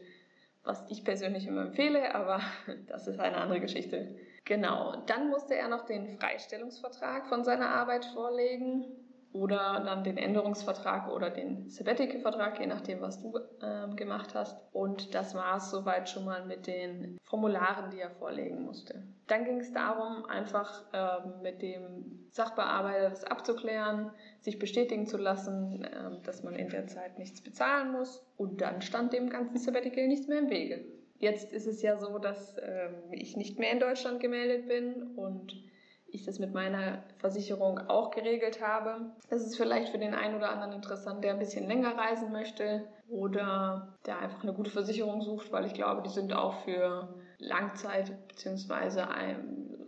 was 0.65 0.83
ich 0.89 1.03
persönlich 1.03 1.47
immer 1.47 1.61
empfehle, 1.61 2.13
aber 2.13 2.41
das 2.87 3.07
ist 3.07 3.19
eine 3.19 3.37
andere 3.37 3.61
Geschichte. 3.61 4.15
Genau, 4.45 4.95
dann 5.07 5.29
musste 5.29 5.55
er 5.55 5.67
noch 5.67 5.85
den 5.85 6.07
Freistellungsvertrag 6.17 7.27
von 7.27 7.43
seiner 7.43 7.69
Arbeit 7.69 8.05
vorlegen 8.05 8.85
oder 9.35 9.83
dann 9.85 10.05
den 10.05 10.17
Änderungsvertrag 10.17 11.11
oder 11.11 11.29
den 11.29 11.67
Sabbatical-Vertrag, 11.69 12.57
je 12.59 12.67
nachdem, 12.67 13.01
was 13.01 13.21
du 13.21 13.37
ähm, 13.61 13.97
gemacht 13.97 14.33
hast. 14.33 14.57
Und 14.71 15.13
das 15.13 15.35
war 15.35 15.57
es 15.57 15.69
soweit 15.69 16.09
schon 16.09 16.23
mal 16.23 16.45
mit 16.45 16.67
den 16.67 17.17
Formularen, 17.23 17.91
die 17.91 17.99
er 17.99 18.11
vorlegen 18.11 18.63
musste. 18.63 19.03
Dann 19.27 19.43
ging 19.43 19.59
es 19.59 19.73
darum, 19.73 20.25
einfach 20.25 20.83
ähm, 20.93 21.41
mit 21.41 21.61
dem 21.61 22.27
Sachbearbeiter 22.29 23.09
das 23.09 23.25
abzuklären, 23.25 24.11
sich 24.39 24.57
bestätigen 24.57 25.05
zu 25.05 25.17
lassen, 25.17 25.85
ähm, 25.93 26.23
dass 26.23 26.41
man 26.43 26.55
in 26.55 26.69
der 26.69 26.87
Zeit 26.87 27.19
nichts 27.19 27.41
bezahlen 27.41 27.91
muss. 27.91 28.25
Und 28.37 28.61
dann 28.61 28.81
stand 28.81 29.11
dem 29.11 29.29
ganzen 29.29 29.57
Sabbatical 29.57 30.07
nichts 30.07 30.29
mehr 30.29 30.39
im 30.39 30.49
Wege. 30.49 30.85
Jetzt 31.19 31.51
ist 31.51 31.67
es 31.67 31.81
ja 31.81 31.97
so, 31.97 32.19
dass 32.19 32.55
ähm, 32.61 33.11
ich 33.11 33.35
nicht 33.35 33.59
mehr 33.59 33.71
in 33.73 33.81
Deutschland 33.81 34.21
gemeldet 34.21 34.69
bin 34.69 35.15
und 35.17 35.61
ich 36.15 36.25
das 36.25 36.39
mit 36.39 36.53
meiner 36.53 37.03
Versicherung 37.17 37.79
auch 37.87 38.11
geregelt 38.11 38.61
habe. 38.65 39.11
Das 39.29 39.41
ist 39.41 39.57
vielleicht 39.57 39.89
für 39.89 39.97
den 39.97 40.13
einen 40.13 40.35
oder 40.35 40.49
anderen 40.49 40.73
interessant, 40.73 41.23
der 41.23 41.33
ein 41.33 41.39
bisschen 41.39 41.67
länger 41.67 41.97
reisen 41.97 42.31
möchte 42.31 42.87
oder 43.09 43.95
der 44.05 44.19
einfach 44.19 44.43
eine 44.43 44.53
gute 44.53 44.71
Versicherung 44.71 45.21
sucht, 45.21 45.51
weil 45.51 45.65
ich 45.65 45.73
glaube, 45.73 46.01
die 46.01 46.09
sind 46.09 46.33
auch 46.33 46.59
für 46.63 47.13
Langzeit 47.37 48.11
bzw. 48.29 49.03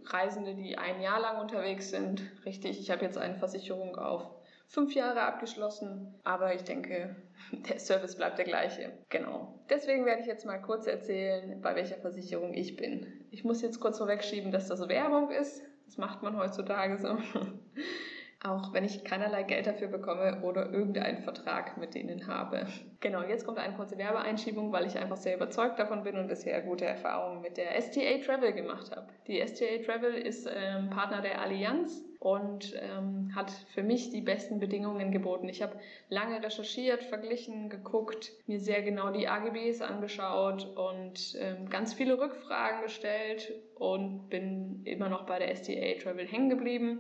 Reisende, 0.06 0.56
die 0.56 0.78
ein 0.78 1.02
Jahr 1.02 1.20
lang 1.20 1.42
unterwegs 1.42 1.90
sind, 1.90 2.22
richtig. 2.46 2.80
Ich 2.80 2.92
habe 2.92 3.04
jetzt 3.04 3.18
eine 3.18 3.36
Versicherung 3.36 3.98
auf 3.98 4.24
fünf 4.68 4.94
Jahre 4.94 5.22
abgeschlossen, 5.22 6.14
aber 6.24 6.54
ich 6.54 6.64
denke, 6.64 7.16
der 7.52 7.80
Service 7.80 8.16
bleibt 8.16 8.38
der 8.38 8.46
gleiche. 8.46 8.92
Genau. 9.10 9.60
Deswegen 9.70 10.06
werde 10.06 10.22
ich 10.22 10.28
jetzt 10.28 10.46
mal 10.46 10.62
kurz 10.62 10.88
erzählen, 10.88 11.62
bei 11.62 11.76
welcher 11.76 11.98
Versicherung 11.98 12.54
ich 12.54 12.76
bin. 12.76 13.26
Ich 13.32 13.44
muss 13.44 13.62
jetzt 13.62 13.80
kurz 13.80 13.98
vorwegschieben, 13.98 14.52
dass 14.52 14.68
das 14.68 14.88
Werbung 14.88 15.32
ist. 15.32 15.62
Das 15.88 15.98
macht 15.98 16.22
man 16.22 16.38
heutzutage 16.38 16.98
so. 16.98 17.18
Auch 18.44 18.72
wenn 18.72 18.84
ich 18.84 19.04
keinerlei 19.04 19.42
Geld 19.44 19.66
dafür 19.66 19.88
bekomme 19.88 20.42
oder 20.44 20.72
irgendeinen 20.72 21.24
Vertrag 21.24 21.78
mit 21.78 21.96
denen 21.96 22.28
habe. 22.28 22.68
Genau, 23.00 23.24
jetzt 23.24 23.46
kommt 23.46 23.58
eine 23.58 23.74
kurze 23.74 23.98
Werbeeinschiebung, 23.98 24.72
weil 24.72 24.86
ich 24.86 24.98
einfach 24.98 25.18
sehr 25.18 25.36
überzeugt 25.36 25.80
davon 25.80 26.04
bin 26.04 26.18
und 26.18 26.28
bisher 26.28 26.62
gute 26.62 26.86
Erfahrungen 26.86 27.42
mit 27.42 27.58
der 27.58 27.82
STA 27.82 28.20
Travel 28.24 28.54
gemacht 28.54 28.96
habe. 28.96 29.08
Die 29.26 29.42
STA 29.42 29.84
Travel 29.84 30.14
ist 30.14 30.48
ähm, 30.54 30.92
Partner 30.92 31.22
der 31.22 31.42
Allianz 31.42 32.07
und 32.20 32.74
ähm, 32.82 33.32
hat 33.36 33.52
für 33.74 33.84
mich 33.84 34.10
die 34.10 34.22
besten 34.22 34.60
Bedingungen 34.60 35.12
geboten. 35.12 35.48
Ich 35.50 35.62
habe 35.62 35.80
lange 36.10 36.42
recherchiert, 36.42 37.04
verglichen, 37.04 37.70
geguckt, 37.70 38.32
mir 38.48 38.60
sehr 38.60 38.82
genau 38.82 39.12
die 39.12 39.28
AGBs 39.28 39.82
angeschaut 39.82 40.66
und 40.76 41.38
ähm, 41.40 41.70
ganz 41.70 41.94
viele 41.94 42.20
Rückfragen 42.20 42.82
gestellt 42.82 43.54
und 43.76 44.30
bin 44.30 44.82
immer 44.86 45.10
noch 45.10 45.26
bei 45.26 45.38
der 45.40 45.56
STA 45.56 46.02
Travel 46.02 46.28
hängen 46.28 46.50
geblieben, 46.50 47.00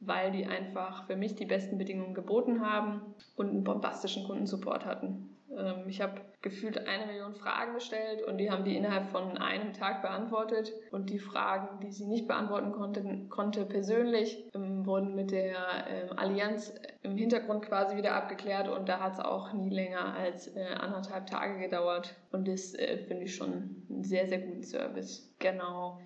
weil 0.00 0.32
die 0.32 0.46
einfach 0.46 1.06
für 1.06 1.16
mich 1.16 1.34
die 1.34 1.46
besten 1.46 1.76
Bedingungen 1.76 2.14
geboten 2.14 2.60
haben 2.64 3.14
und 3.36 3.50
einen 3.50 3.64
bombastischen 3.64 4.24
Kundensupport 4.24 4.86
hatten. 4.86 5.37
Ähm, 5.58 5.88
ich 5.88 6.00
habe 6.00 6.20
gefühlt 6.40 6.86
eine 6.86 7.06
Million 7.06 7.34
Fragen 7.34 7.74
gestellt 7.74 8.22
und 8.22 8.38
die 8.38 8.50
haben 8.50 8.64
die 8.64 8.76
innerhalb 8.76 9.10
von 9.10 9.36
einem 9.38 9.72
Tag 9.72 10.02
beantwortet. 10.02 10.72
Und 10.92 11.10
die 11.10 11.18
Fragen, 11.18 11.80
die 11.80 11.90
sie 11.90 12.06
nicht 12.06 12.28
beantworten 12.28 12.72
konnten, 12.72 13.28
konnte 13.28 13.64
persönlich, 13.64 14.48
ähm, 14.54 14.86
wurden 14.86 15.14
mit 15.14 15.30
der 15.30 15.56
ähm, 15.88 16.18
Allianz 16.18 16.72
im 17.02 17.16
Hintergrund 17.16 17.66
quasi 17.66 17.96
wieder 17.96 18.14
abgeklärt 18.14 18.68
und 18.68 18.88
da 18.88 19.00
hat 19.00 19.14
es 19.14 19.20
auch 19.20 19.52
nie 19.52 19.70
länger 19.70 20.14
als 20.14 20.54
äh, 20.56 20.64
anderthalb 20.78 21.26
Tage 21.26 21.58
gedauert. 21.58 22.14
Und 22.30 22.46
das 22.46 22.74
äh, 22.74 22.98
finde 22.98 23.24
ich 23.24 23.34
schon 23.34 23.84
einen 23.90 24.04
sehr, 24.04 24.26
sehr 24.26 24.38
guten 24.38 24.62
Service. 24.62 25.34
Genau. 25.38 26.00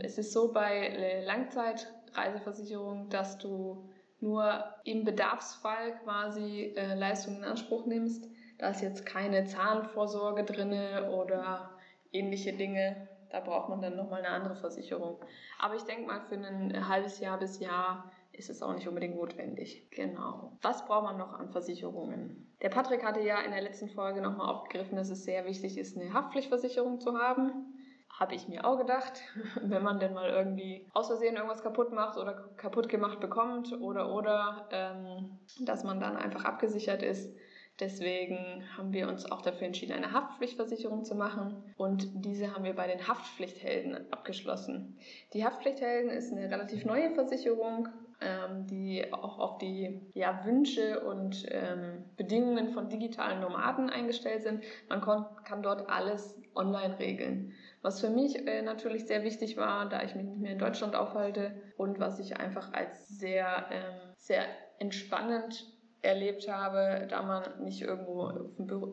es 0.00 0.18
ist 0.18 0.32
so 0.32 0.52
bei 0.52 0.88
äh, 0.88 1.24
Langzeitreiseversicherung, 1.24 3.08
dass 3.10 3.38
du 3.38 3.88
nur 4.20 4.64
im 4.84 5.04
Bedarfsfall 5.04 5.98
quasi 6.02 6.74
äh, 6.76 6.94
Leistungen 6.94 7.38
in 7.38 7.44
Anspruch 7.44 7.86
nimmst. 7.86 8.28
Da 8.58 8.70
ist 8.70 8.82
jetzt 8.82 9.06
keine 9.06 9.44
Zahnvorsorge 9.44 10.44
drin 10.44 10.72
oder 11.10 11.70
ähnliche 12.12 12.52
Dinge. 12.52 13.08
Da 13.30 13.40
braucht 13.40 13.68
man 13.68 13.80
dann 13.80 13.96
nochmal 13.96 14.24
eine 14.24 14.30
andere 14.34 14.56
Versicherung. 14.56 15.18
Aber 15.58 15.74
ich 15.74 15.82
denke 15.82 16.06
mal, 16.06 16.20
für 16.22 16.34
ein 16.34 16.88
halbes 16.88 17.20
Jahr 17.20 17.38
bis 17.38 17.60
Jahr 17.60 18.10
ist 18.32 18.50
es 18.50 18.62
auch 18.62 18.74
nicht 18.74 18.88
unbedingt 18.88 19.16
notwendig. 19.16 19.88
Genau. 19.90 20.52
Was 20.62 20.84
braucht 20.86 21.04
man 21.04 21.18
noch 21.18 21.32
an 21.32 21.50
Versicherungen? 21.50 22.48
Der 22.62 22.70
Patrick 22.70 23.04
hatte 23.04 23.20
ja 23.20 23.40
in 23.40 23.50
der 23.50 23.60
letzten 23.60 23.88
Folge 23.88 24.20
nochmal 24.20 24.48
aufgegriffen, 24.48 24.96
dass 24.96 25.10
es 25.10 25.24
sehr 25.24 25.44
wichtig 25.44 25.76
ist, 25.76 25.96
eine 25.96 26.12
Haftpflichtversicherung 26.12 27.00
zu 27.00 27.18
haben. 27.18 27.74
Habe 28.18 28.34
ich 28.34 28.48
mir 28.48 28.64
auch 28.64 28.78
gedacht, 28.78 29.20
wenn 29.62 29.82
man 29.82 30.00
denn 30.00 30.14
mal 30.14 30.30
irgendwie 30.30 30.88
aus 30.92 31.08
Versehen 31.08 31.36
irgendwas 31.36 31.62
kaputt 31.62 31.92
macht 31.92 32.16
oder 32.16 32.48
kaputt 32.56 32.88
gemacht 32.88 33.20
bekommt 33.20 33.72
oder 33.80 34.12
oder, 34.12 34.68
ähm, 34.72 35.38
dass 35.60 35.84
man 35.84 36.00
dann 36.00 36.16
einfach 36.16 36.44
abgesichert 36.44 37.02
ist. 37.02 37.36
Deswegen 37.80 38.64
haben 38.76 38.92
wir 38.92 39.08
uns 39.08 39.30
auch 39.30 39.40
dafür 39.40 39.68
entschieden, 39.68 39.92
eine 39.92 40.12
Haftpflichtversicherung 40.12 41.04
zu 41.04 41.14
machen 41.14 41.62
und 41.76 42.08
diese 42.24 42.52
haben 42.52 42.64
wir 42.64 42.74
bei 42.74 42.88
den 42.88 43.06
Haftpflichthelden 43.06 44.12
abgeschlossen. 44.12 44.98
Die 45.32 45.44
Haftpflichthelden 45.44 46.10
ist 46.10 46.32
eine 46.32 46.50
relativ 46.50 46.84
neue 46.84 47.12
Versicherung, 47.12 47.88
ähm, 48.20 48.66
die 48.66 49.12
auch 49.12 49.38
auf 49.38 49.58
die 49.58 50.00
ja, 50.14 50.44
Wünsche 50.44 51.00
und 51.04 51.46
ähm, 51.50 52.04
Bedingungen 52.16 52.70
von 52.70 52.88
digitalen 52.88 53.40
Nomaden 53.40 53.90
eingestellt 53.90 54.42
sind. 54.42 54.64
Man 54.88 55.00
kann 55.00 55.62
dort 55.62 55.88
alles 55.88 56.36
online 56.56 56.98
regeln. 56.98 57.52
Was 57.80 58.00
für 58.00 58.10
mich 58.10 58.44
äh, 58.44 58.62
natürlich 58.62 59.06
sehr 59.06 59.22
wichtig 59.22 59.56
war, 59.56 59.88
da 59.88 60.02
ich 60.02 60.16
mich 60.16 60.26
nicht 60.26 60.40
mehr 60.40 60.52
in 60.52 60.58
Deutschland 60.58 60.96
aufhalte 60.96 61.52
und 61.76 62.00
was 62.00 62.18
ich 62.18 62.38
einfach 62.38 62.72
als 62.72 63.06
sehr, 63.06 63.66
ähm, 63.70 64.14
sehr 64.16 64.46
entspannend 64.80 65.77
erlebt 66.02 66.48
habe, 66.48 67.06
da 67.08 67.22
man 67.22 67.42
nicht 67.64 67.82
irgendwo 67.82 68.30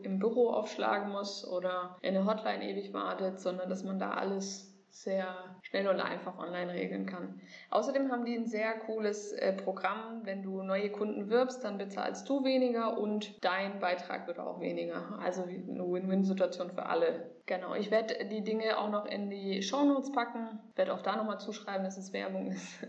im 0.03 0.19
Büro 0.19 0.49
aufschlagen 0.49 1.11
muss 1.11 1.47
oder 1.47 1.97
in 2.01 2.13
der 2.13 2.25
Hotline 2.25 2.67
ewig 2.67 2.93
wartet, 2.93 3.39
sondern 3.39 3.69
dass 3.69 3.83
man 3.83 3.99
da 3.99 4.11
alles 4.11 4.75
sehr 4.95 5.27
schnell 5.61 5.89
und 5.89 5.99
einfach 5.99 6.37
online 6.37 6.71
regeln 6.71 7.05
kann. 7.05 7.41
Außerdem 7.69 8.09
haben 8.11 8.23
die 8.23 8.35
ein 8.35 8.47
sehr 8.47 8.79
cooles 8.79 9.33
äh, 9.33 9.51
Programm. 9.51 10.21
Wenn 10.23 10.41
du 10.41 10.63
neue 10.63 10.89
Kunden 10.89 11.29
wirbst, 11.29 11.65
dann 11.65 11.77
bezahlst 11.77 12.29
du 12.29 12.45
weniger 12.45 12.97
und 12.97 13.43
dein 13.43 13.79
Beitrag 13.79 14.25
wird 14.25 14.39
auch 14.39 14.61
weniger. 14.61 15.19
Also 15.21 15.43
eine 15.43 15.85
Win-Win-Situation 15.85 16.71
für 16.71 16.85
alle. 16.85 17.29
Genau, 17.45 17.75
ich 17.75 17.91
werde 17.91 18.25
die 18.25 18.41
Dinge 18.41 18.77
auch 18.77 18.89
noch 18.89 19.05
in 19.05 19.29
die 19.29 19.61
Shownotes 19.61 20.13
packen, 20.13 20.59
werde 20.75 20.93
auch 20.93 21.01
da 21.01 21.17
nochmal 21.17 21.41
zuschreiben, 21.41 21.83
dass 21.83 21.97
es 21.97 22.13
Werbung 22.13 22.51
ist. 22.51 22.79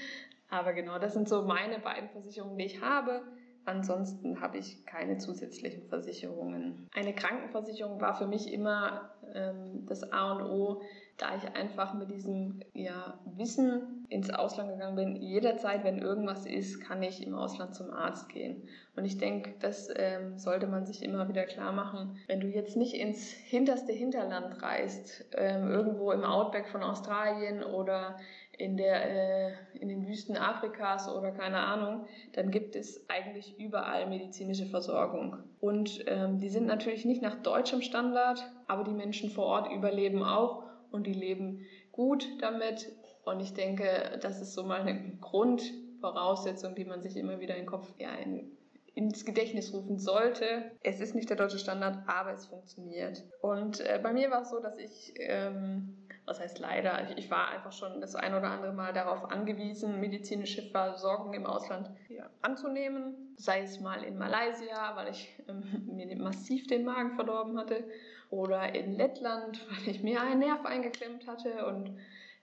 Aber 0.48 0.72
genau, 0.72 1.00
das 1.00 1.14
sind 1.14 1.28
so 1.28 1.42
meine 1.42 1.80
beiden 1.80 2.08
Versicherungen, 2.10 2.58
die 2.58 2.66
ich 2.66 2.80
habe. 2.80 3.22
Ansonsten 3.66 4.40
habe 4.40 4.58
ich 4.58 4.86
keine 4.86 5.18
zusätzlichen 5.18 5.82
Versicherungen. 5.88 6.88
Eine 6.94 7.12
Krankenversicherung 7.12 8.00
war 8.00 8.14
für 8.14 8.28
mich 8.28 8.52
immer 8.52 9.10
ähm, 9.34 9.84
das 9.86 10.12
A 10.12 10.32
und 10.32 10.42
O, 10.44 10.82
da 11.16 11.34
ich 11.34 11.56
einfach 11.56 11.94
mit 11.94 12.10
diesem 12.10 12.60
ja, 12.74 13.18
Wissen 13.24 14.06
ins 14.08 14.30
Ausland 14.30 14.70
gegangen 14.70 14.94
bin. 14.96 15.16
Jederzeit, 15.16 15.82
wenn 15.82 15.98
irgendwas 15.98 16.46
ist, 16.46 16.80
kann 16.80 17.02
ich 17.02 17.26
im 17.26 17.34
Ausland 17.34 17.74
zum 17.74 17.90
Arzt 17.90 18.28
gehen. 18.28 18.68
Und 18.94 19.04
ich 19.04 19.18
denke, 19.18 19.54
das 19.58 19.88
ähm, 19.96 20.38
sollte 20.38 20.68
man 20.68 20.86
sich 20.86 21.02
immer 21.02 21.28
wieder 21.28 21.44
klar 21.44 21.72
machen. 21.72 22.18
Wenn 22.28 22.40
du 22.40 22.46
jetzt 22.46 22.76
nicht 22.76 22.94
ins 22.94 23.30
hinterste 23.30 23.92
Hinterland 23.92 24.62
reist, 24.62 25.24
ähm, 25.36 25.70
irgendwo 25.70 26.12
im 26.12 26.22
Outback 26.22 26.68
von 26.68 26.82
Australien 26.82 27.64
oder 27.64 28.16
in, 28.58 28.76
der, 28.76 29.10
äh, 29.10 29.52
in 29.78 29.88
den 29.88 30.06
Wüsten 30.06 30.36
Afrikas 30.36 31.08
oder 31.08 31.30
keine 31.30 31.58
Ahnung, 31.58 32.06
dann 32.32 32.50
gibt 32.50 32.76
es 32.76 33.04
eigentlich 33.08 33.58
überall 33.58 34.08
medizinische 34.08 34.66
Versorgung. 34.66 35.38
Und 35.60 36.04
ähm, 36.06 36.38
die 36.38 36.48
sind 36.48 36.66
natürlich 36.66 37.04
nicht 37.04 37.22
nach 37.22 37.42
deutschem 37.42 37.82
Standard, 37.82 38.44
aber 38.66 38.84
die 38.84 38.94
Menschen 38.94 39.30
vor 39.30 39.46
Ort 39.46 39.72
überleben 39.72 40.22
auch 40.22 40.64
und 40.90 41.06
die 41.06 41.12
leben 41.12 41.66
gut 41.92 42.26
damit. 42.40 42.92
Und 43.24 43.40
ich 43.40 43.54
denke, 43.54 44.18
das 44.20 44.40
ist 44.40 44.54
so 44.54 44.64
mal 44.64 44.80
eine 44.80 45.18
Grundvoraussetzung, 45.20 46.74
die 46.74 46.84
man 46.84 47.02
sich 47.02 47.16
immer 47.16 47.40
wieder 47.40 47.54
in 47.54 47.62
den 47.62 47.68
Kopf, 47.68 47.92
ja, 47.98 48.14
in, 48.14 48.52
ins 48.94 49.24
Gedächtnis 49.24 49.74
rufen 49.74 49.98
sollte. 49.98 50.70
Es 50.82 51.00
ist 51.00 51.14
nicht 51.14 51.28
der 51.28 51.36
deutsche 51.36 51.58
Standard, 51.58 51.98
aber 52.06 52.32
es 52.32 52.46
funktioniert. 52.46 53.24
Und 53.42 53.80
äh, 53.80 54.00
bei 54.02 54.12
mir 54.12 54.30
war 54.30 54.42
es 54.42 54.50
so, 54.50 54.60
dass 54.60 54.78
ich 54.78 55.12
ähm, 55.18 56.05
was 56.26 56.40
heißt 56.40 56.58
leider, 56.58 57.16
ich, 57.16 57.30
war 57.30 57.50
einfach 57.50 57.72
schon 57.72 58.00
das 58.00 58.16
ein 58.16 58.34
oder 58.34 58.50
andere 58.50 58.72
Mal 58.72 58.92
darauf 58.92 59.30
angewiesen, 59.30 60.00
medizinische 60.00 60.62
Versorgung 60.62 61.32
im 61.34 61.46
Ausland 61.46 61.88
ja, 62.08 62.28
anzunehmen. 62.42 63.34
Sei 63.36 63.62
es 63.62 63.80
mal 63.80 64.02
in 64.02 64.18
Malaysia, 64.18 64.96
weil 64.96 65.10
ich 65.10 65.32
ähm, 65.48 65.62
mir 65.86 66.14
massiv 66.16 66.66
den 66.66 66.84
Magen 66.84 67.14
verdorben 67.14 67.58
hatte, 67.58 67.84
oder 68.30 68.74
in 68.74 68.94
Lettland, 68.96 69.64
weil 69.70 69.94
ich 69.94 70.02
mir 70.02 70.20
einen 70.20 70.40
Nerv 70.40 70.64
eingeklemmt 70.64 71.26
hatte 71.28 71.64
und 71.66 71.96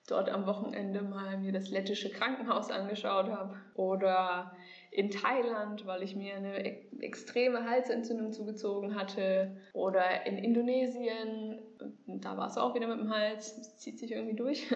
dort 0.08 0.30
am 0.30 0.46
Wochenende 0.46 1.02
mal 1.02 1.38
mir 1.38 1.52
das 1.52 1.70
lettische 1.70 2.10
Krankenhaus 2.10 2.72
angeschaut 2.72 3.28
habe. 3.30 3.56
Oder 3.76 4.56
in 4.92 5.10
Thailand, 5.10 5.86
weil 5.86 6.04
ich 6.04 6.16
mir 6.16 6.36
eine 6.36 7.02
extreme 7.02 7.68
Halsentzündung 7.70 8.32
zugezogen 8.32 8.96
hatte. 8.96 9.56
Oder 9.74 10.26
in 10.26 10.38
Indonesien, 10.38 11.60
da 12.08 12.38
war 12.38 12.48
es 12.48 12.58
auch 12.58 12.76
wieder 12.76 12.88
mit 12.88 13.00
dem 13.00 13.10
Hals, 13.10 13.56
das 13.56 13.78
zieht 13.78 14.00
sich 14.00 14.12
irgendwie 14.12 14.36
durch. 14.36 14.68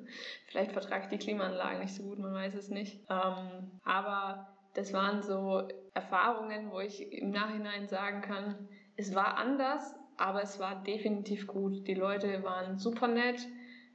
Vielleicht 0.46 0.72
vertrage 0.72 1.04
ich 1.04 1.08
die 1.08 1.18
Klimaanlagen 1.18 1.80
nicht 1.80 1.94
so 1.94 2.04
gut, 2.04 2.18
man 2.18 2.32
weiß 2.32 2.54
es 2.54 2.68
nicht. 2.68 3.00
Ähm, 3.08 3.70
aber 3.84 4.48
das 4.74 4.92
waren 4.92 5.22
so 5.22 5.66
Erfahrungen, 5.94 6.70
wo 6.70 6.80
ich 6.80 7.12
im 7.12 7.30
Nachhinein 7.30 7.88
sagen 7.88 8.20
kann, 8.20 8.68
es 8.96 9.14
war 9.14 9.36
anders, 9.36 9.94
aber 10.16 10.42
es 10.42 10.58
war 10.58 10.82
definitiv 10.82 11.46
gut. 11.46 11.86
Die 11.86 11.94
Leute 11.94 12.42
waren 12.42 12.78
super 12.78 13.08
nett, 13.08 13.46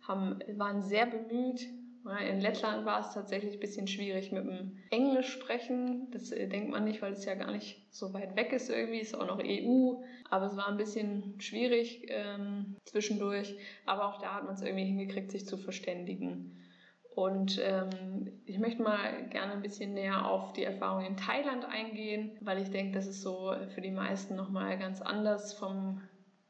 haben, 0.07 0.39
waren 0.57 0.81
sehr 0.81 1.05
bemüht 1.05 1.67
In 2.03 2.41
Lettland 2.41 2.85
war 2.85 3.01
es 3.01 3.13
tatsächlich 3.13 3.53
ein 3.53 3.59
bisschen 3.59 3.87
schwierig 3.87 4.31
mit 4.31 4.45
dem 4.45 4.77
Englisch 4.89 5.31
sprechen. 5.31 6.09
Das 6.11 6.31
äh, 6.31 6.47
denkt 6.47 6.71
man 6.71 6.83
nicht, 6.83 7.01
weil 7.01 7.13
es 7.13 7.25
ja 7.25 7.35
gar 7.35 7.51
nicht 7.51 7.85
so 7.91 8.13
weit 8.13 8.35
weg 8.35 8.51
ist 8.53 8.69
irgendwie. 8.69 8.99
Ist 8.99 9.15
auch 9.15 9.27
noch 9.27 9.39
EU. 9.43 10.01
Aber 10.29 10.47
es 10.47 10.57
war 10.57 10.67
ein 10.67 10.77
bisschen 10.77 11.39
schwierig 11.39 12.07
ähm, 12.09 12.75
zwischendurch. 12.85 13.55
Aber 13.85 14.07
auch 14.07 14.19
da 14.19 14.35
hat 14.35 14.45
man 14.45 14.55
es 14.55 14.61
irgendwie 14.61 14.85
hingekriegt, 14.85 15.31
sich 15.31 15.45
zu 15.45 15.57
verständigen. 15.57 16.57
Und 17.13 17.59
ähm, 17.61 18.31
ich 18.45 18.57
möchte 18.57 18.81
mal 18.81 19.27
gerne 19.29 19.53
ein 19.53 19.61
bisschen 19.61 19.93
näher 19.93 20.25
auf 20.25 20.53
die 20.53 20.63
Erfahrung 20.63 21.05
in 21.05 21.17
Thailand 21.17 21.65
eingehen, 21.65 22.37
weil 22.41 22.61
ich 22.61 22.71
denke, 22.71 22.93
das 22.93 23.05
ist 23.05 23.21
so 23.21 23.53
für 23.75 23.81
die 23.81 23.91
meisten 23.91 24.35
nochmal 24.35 24.79
ganz 24.79 25.01
anders 25.01 25.53
vom 25.53 26.01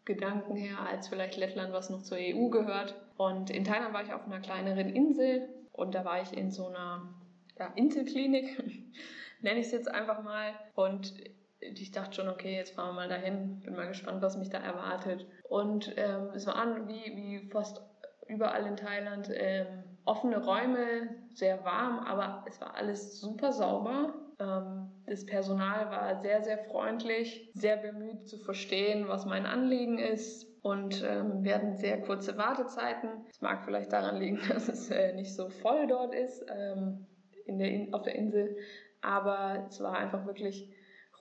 Gedanken 0.05 0.55
her 0.55 0.79
als 0.79 1.08
vielleicht 1.08 1.38
Lettland, 1.38 1.74
was 1.74 1.89
noch 1.89 2.01
zur 2.01 2.17
EU 2.17 2.50
gehört. 2.50 2.96
Und 3.17 3.50
in 3.50 3.63
Thailand 3.63 3.93
war 3.93 4.03
ich 4.03 4.13
auf 4.13 4.25
einer 4.25 4.39
kleineren 4.39 4.89
Insel 4.89 5.48
und 5.74 5.96
da 5.96 6.05
war 6.05 6.22
ich 6.22 6.36
in 6.36 6.51
so 6.51 6.67
einer 6.67 7.13
ja, 7.60 7.72
Inselklinik, 7.75 8.62
nenne 9.41 9.60
ich 9.60 9.67
es 9.67 9.72
jetzt 9.72 9.91
einfach 9.91 10.24
mal. 10.24 10.53
Und 10.75 11.13
ich 11.60 11.91
dachte 11.91 12.15
schon, 12.15 12.29
okay, 12.29 12.55
jetzt 12.55 12.74
fahren 12.74 12.89
wir 12.89 12.93
mal 12.93 13.10
dahin, 13.10 13.60
bin 13.60 13.75
mal 13.75 13.88
gespannt, 13.88 14.22
was 14.22 14.38
mich 14.38 14.50
da 14.50 14.58
erwartet. 14.58 15.25
Und 15.48 15.93
ähm, 15.98 16.29
es 16.34 16.48
war 16.48 16.88
wie, 16.88 17.15
wie 17.15 17.50
fast 17.50 17.81
überall 18.27 18.65
in 18.65 18.77
Thailand 18.77 19.29
ähm, 19.34 19.84
offene 20.05 20.43
Räume, 20.43 21.10
sehr 21.34 21.63
warm, 21.63 22.00
aber 22.00 22.43
es 22.48 22.60
war 22.60 22.75
alles 22.75 23.20
super 23.20 23.51
sauber. 23.51 24.13
Ähm, 24.42 24.90
das 25.06 25.26
Personal 25.26 25.92
war 25.92 26.22
sehr, 26.22 26.42
sehr 26.42 26.58
freundlich, 26.58 27.52
sehr 27.54 27.78
bemüht 27.78 28.28
zu 28.28 28.38
verstehen, 28.38 29.08
was 29.08 29.26
mein 29.26 29.46
Anliegen 29.46 30.00
ist. 30.00 30.48
Und 30.64 31.04
ähm, 31.04 31.44
wir 31.44 31.56
hatten 31.56 31.76
sehr 31.76 32.02
kurze 32.02 32.38
Wartezeiten. 32.38 33.10
Es 33.30 33.42
mag 33.42 33.66
vielleicht 33.66 33.92
daran 33.92 34.18
liegen, 34.18 34.40
dass 34.50 34.68
es 34.68 34.90
äh, 34.90 35.14
nicht 35.14 35.36
so 35.36 35.50
voll 35.50 35.88
dort 35.88 36.14
ist 36.14 36.46
ähm, 36.50 37.06
in 37.46 37.60
der 37.60 37.72
in 37.72 37.94
auf 37.94 38.04
der 38.04 38.16
Insel. 38.16 38.58
Aber 39.02 39.66
es 39.68 39.82
war 39.82 39.98
einfach 39.98 40.26
wirklich 40.26 40.72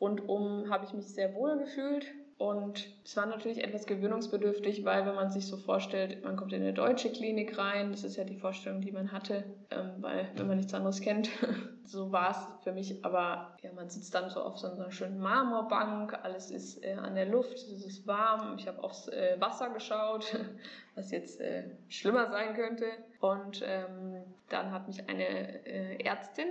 rundum, 0.00 0.71
habe 0.71 0.85
ich 0.85 0.93
mich 0.93 1.09
sehr 1.15 1.35
wohl 1.35 1.59
gefühlt. 1.59 2.07
Und 2.40 2.88
es 3.04 3.18
war 3.18 3.26
natürlich 3.26 3.62
etwas 3.62 3.85
gewöhnungsbedürftig, 3.85 4.82
weil 4.87 5.04
wenn 5.04 5.14
man 5.14 5.30
sich 5.30 5.47
so 5.47 5.59
vorstellt, 5.59 6.25
man 6.25 6.37
kommt 6.37 6.54
in 6.54 6.62
eine 6.62 6.73
deutsche 6.73 7.12
Klinik 7.12 7.59
rein, 7.59 7.90
das 7.90 8.02
ist 8.02 8.16
ja 8.16 8.25
die 8.25 8.38
Vorstellung, 8.38 8.80
die 8.80 8.92
man 8.92 9.12
hatte, 9.12 9.44
ähm, 9.70 9.90
weil 9.99 10.26
wenn 10.37 10.47
man 10.47 10.56
nichts 10.56 10.73
anderes 10.73 11.02
kennt, 11.02 11.28
so 11.85 12.12
war 12.12 12.30
es 12.30 12.64
für 12.64 12.73
mich. 12.73 13.04
Aber 13.04 13.59
ja, 13.61 13.70
man 13.75 13.90
sitzt 13.90 14.14
dann 14.14 14.30
so 14.30 14.40
auf 14.40 14.56
so 14.56 14.68
einer 14.68 14.90
schönen 14.90 15.20
Marmorbank, 15.20 16.14
alles 16.25 16.50
ist 16.50 16.82
äh, 16.82 16.94
an 16.94 17.14
der 17.14 17.26
Luft, 17.26 17.59
es 17.59 17.85
ist 17.85 18.06
warm. 18.06 18.56
Ich 18.56 18.66
habe 18.66 18.82
aufs 18.82 19.09
äh, 19.09 19.37
Wasser 19.38 19.68
geschaut, 19.68 20.35
was 20.94 21.11
jetzt 21.11 21.42
äh, 21.42 21.64
schlimmer 21.90 22.30
sein 22.30 22.54
könnte. 22.54 22.87
Und 23.20 23.62
ähm, 23.66 24.23
dann 24.49 24.70
hat 24.73 24.88
mich 24.88 25.11
eine 25.11 26.02
Ärztin 26.02 26.47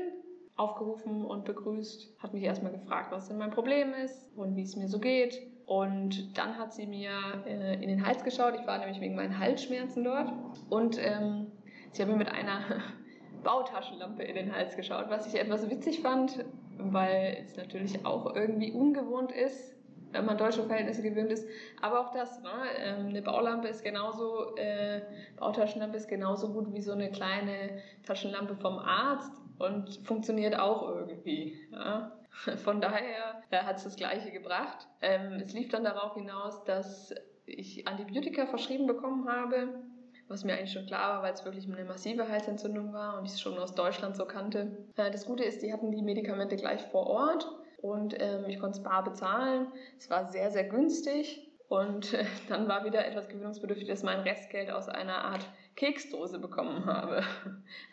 aufgerufen 0.56 1.26
und 1.26 1.46
begrüßt, 1.46 2.20
hat 2.20 2.34
mich 2.36 2.44
erstmal 2.44 2.74
gefragt, 2.74 3.12
was 3.12 3.28
denn 3.28 3.40
mein 3.40 3.50
Problem 3.50 3.94
ist 3.94 4.30
und 4.36 4.56
wie 4.56 4.64
es 4.64 4.76
mir 4.76 4.88
so 4.88 5.00
geht. 5.00 5.49
Und 5.70 6.36
dann 6.36 6.58
hat 6.58 6.74
sie 6.74 6.88
mir 6.88 7.12
äh, 7.46 7.76
in 7.76 7.90
den 7.90 8.04
Hals 8.04 8.24
geschaut. 8.24 8.56
Ich 8.60 8.66
war 8.66 8.80
nämlich 8.80 9.00
wegen 9.02 9.14
meinen 9.14 9.38
Halsschmerzen 9.38 10.04
dort. 10.04 10.34
Und 10.68 10.98
ähm, 10.98 11.52
sie 11.92 12.02
hat 12.02 12.10
mir 12.10 12.18
mit 12.18 12.28
einer 12.28 12.62
Bautaschenlampe 13.44 14.24
in 14.24 14.34
den 14.34 14.52
Hals 14.52 14.76
geschaut, 14.76 15.06
was 15.10 15.28
ich 15.28 15.40
etwas 15.40 15.70
witzig 15.70 16.02
fand, 16.02 16.44
weil 16.80 17.38
es 17.46 17.56
natürlich 17.56 18.04
auch 18.04 18.36
irgendwie 18.36 18.72
ungewohnt 18.72 19.32
ist, 19.32 19.76
wenn 20.12 20.26
man 20.26 20.40
deutsche 20.40 20.64
Verhältnisse 20.64 21.04
gewöhnt 21.04 21.32
ist. 21.32 21.48
Aber 21.84 22.00
auch 22.00 22.12
das, 22.14 22.42
ne? 22.42 22.50
Ähm, 22.80 23.10
eine 23.10 23.22
Baulampe 23.22 23.68
ist 23.68 23.84
genauso, 23.84 24.56
äh, 24.56 25.02
Bautaschenlampe 25.38 25.98
ist 25.98 26.08
genauso 26.08 26.52
gut 26.52 26.74
wie 26.74 26.82
so 26.82 26.94
eine 26.94 27.12
kleine 27.12 27.80
Taschenlampe 28.08 28.56
vom 28.56 28.80
Arzt 28.80 29.32
und 29.60 30.00
funktioniert 30.04 30.58
auch 30.58 30.90
irgendwie. 30.90 31.60
Ja? 31.72 32.19
Von 32.64 32.82
daher 32.82 33.42
hat 33.52 33.78
es 33.78 33.84
das 33.84 33.96
Gleiche 33.96 34.32
gebracht. 34.32 34.88
Ähm, 35.02 35.34
es 35.44 35.54
lief 35.54 35.70
dann 35.70 35.84
darauf 35.84 36.16
hinaus, 36.16 36.64
dass 36.64 37.14
ich 37.46 37.88
Antibiotika 37.88 38.46
verschrieben 38.46 38.88
bekommen 38.88 39.28
habe, 39.28 39.82
was 40.28 40.44
mir 40.44 40.54
eigentlich 40.54 40.72
schon 40.72 40.86
klar 40.86 41.16
war, 41.16 41.24
weil 41.24 41.34
es 41.34 41.44
wirklich 41.44 41.68
eine 41.72 41.84
massive 41.86 42.28
Halsentzündung 42.28 42.94
war 42.94 43.18
und 43.18 43.26
ich 43.26 43.32
es 43.32 43.42
schon 43.42 43.58
aus 43.58 43.74
Deutschland 43.74 44.16
so 44.16 44.26
kannte. 44.26 44.78
Äh, 44.96 45.12
das 45.12 45.26
Gute 45.26 45.44
ist, 45.44 45.62
die 45.62 45.74
hatten 45.74 45.92
die 45.92 46.02
Medikamente 46.02 46.56
gleich 46.56 46.82
vor 46.88 47.08
Ort 47.08 47.48
und 47.82 48.16
ähm, 48.20 48.46
ich 48.48 48.60
konnte 48.60 48.78
es 48.78 48.84
bar 48.84 49.04
bezahlen. 49.04 49.68
Es 49.98 50.10
war 50.10 50.32
sehr, 50.32 50.52
sehr 50.52 50.66
günstig. 50.66 51.46
Und 51.70 52.18
dann 52.50 52.68
war 52.68 52.84
wieder 52.84 53.06
etwas 53.06 53.30
gewöhnungsbedürftig, 53.30 53.88
dass 53.88 54.04
mein 54.04 54.22
Restgeld 54.22 54.72
aus 54.72 54.90
einer 54.90 55.24
Art 55.24 55.48
Keksdose 55.80 56.40
bekommen 56.40 56.86
habe. 56.86 57.24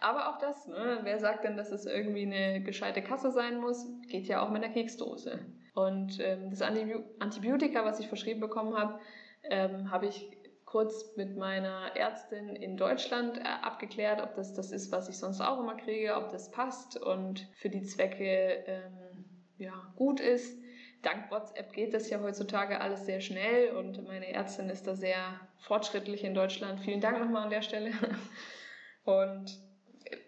Aber 0.01 0.29
auch 0.29 0.39
das, 0.39 0.67
ne? 0.67 0.99
wer 1.03 1.21
sagt 1.21 1.45
denn, 1.45 1.57
dass 1.57 1.71
es 1.71 1.87
irgendwie 1.87 2.27
eine 2.27 2.61
gescheite 2.63 3.01
Kasse 3.01 3.31
sein 3.31 3.61
muss, 3.61 3.87
geht 4.09 4.27
ja 4.27 4.43
auch 4.43 4.51
mit 4.51 4.65
einer 4.65 4.73
Keksdose. 4.73 5.39
Und 5.75 6.19
ähm, 6.21 6.51
das 6.51 6.63
Antibiotika, 6.63 7.85
was 7.85 8.01
ich 8.01 8.09
verschrieben 8.09 8.41
bekommen 8.41 8.77
habe, 8.77 8.99
ähm, 9.45 9.91
habe 9.91 10.07
ich 10.07 10.29
kurz 10.65 11.17
mit 11.17 11.37
meiner 11.37 11.95
Ärztin 11.95 12.57
in 12.57 12.77
Deutschland 12.77 13.39
äh, 13.39 13.43
abgeklärt, 13.63 14.21
ob 14.21 14.35
das 14.35 14.53
das 14.53 14.73
ist, 14.73 14.91
was 14.91 15.09
ich 15.09 15.17
sonst 15.17 15.41
auch 15.41 15.61
immer 15.61 15.77
kriege, 15.77 16.17
ob 16.17 16.31
das 16.33 16.51
passt 16.51 17.01
und 17.01 17.47
für 17.55 17.71
die 17.71 17.83
Zwecke 17.83 18.65
ähm, 18.67 19.25
ja, 19.59 19.93
gut 19.95 20.19
ist 20.19 20.59
dank 21.07 21.31
WhatsApp 21.31 21.73
geht 21.73 21.95
das 21.95 22.11
ja 22.11 22.21
heutzutage 22.21 22.81
alles 22.81 23.07
sehr 23.07 23.21
schnell 23.21 23.77
und 23.77 24.07
meine 24.07 24.33
Ärztin 24.33 24.69
ist 24.69 24.87
da 24.87 24.95
sehr 24.95 25.41
fortschrittlich 25.59 26.25
in 26.25 26.35
Deutschland. 26.35 26.81
Vielen 26.81 27.01
Dank 27.01 27.21
nochmal 27.21 27.45
an 27.45 27.51
der 27.51 27.63
Stelle. 27.63 27.93
Und 29.05 29.61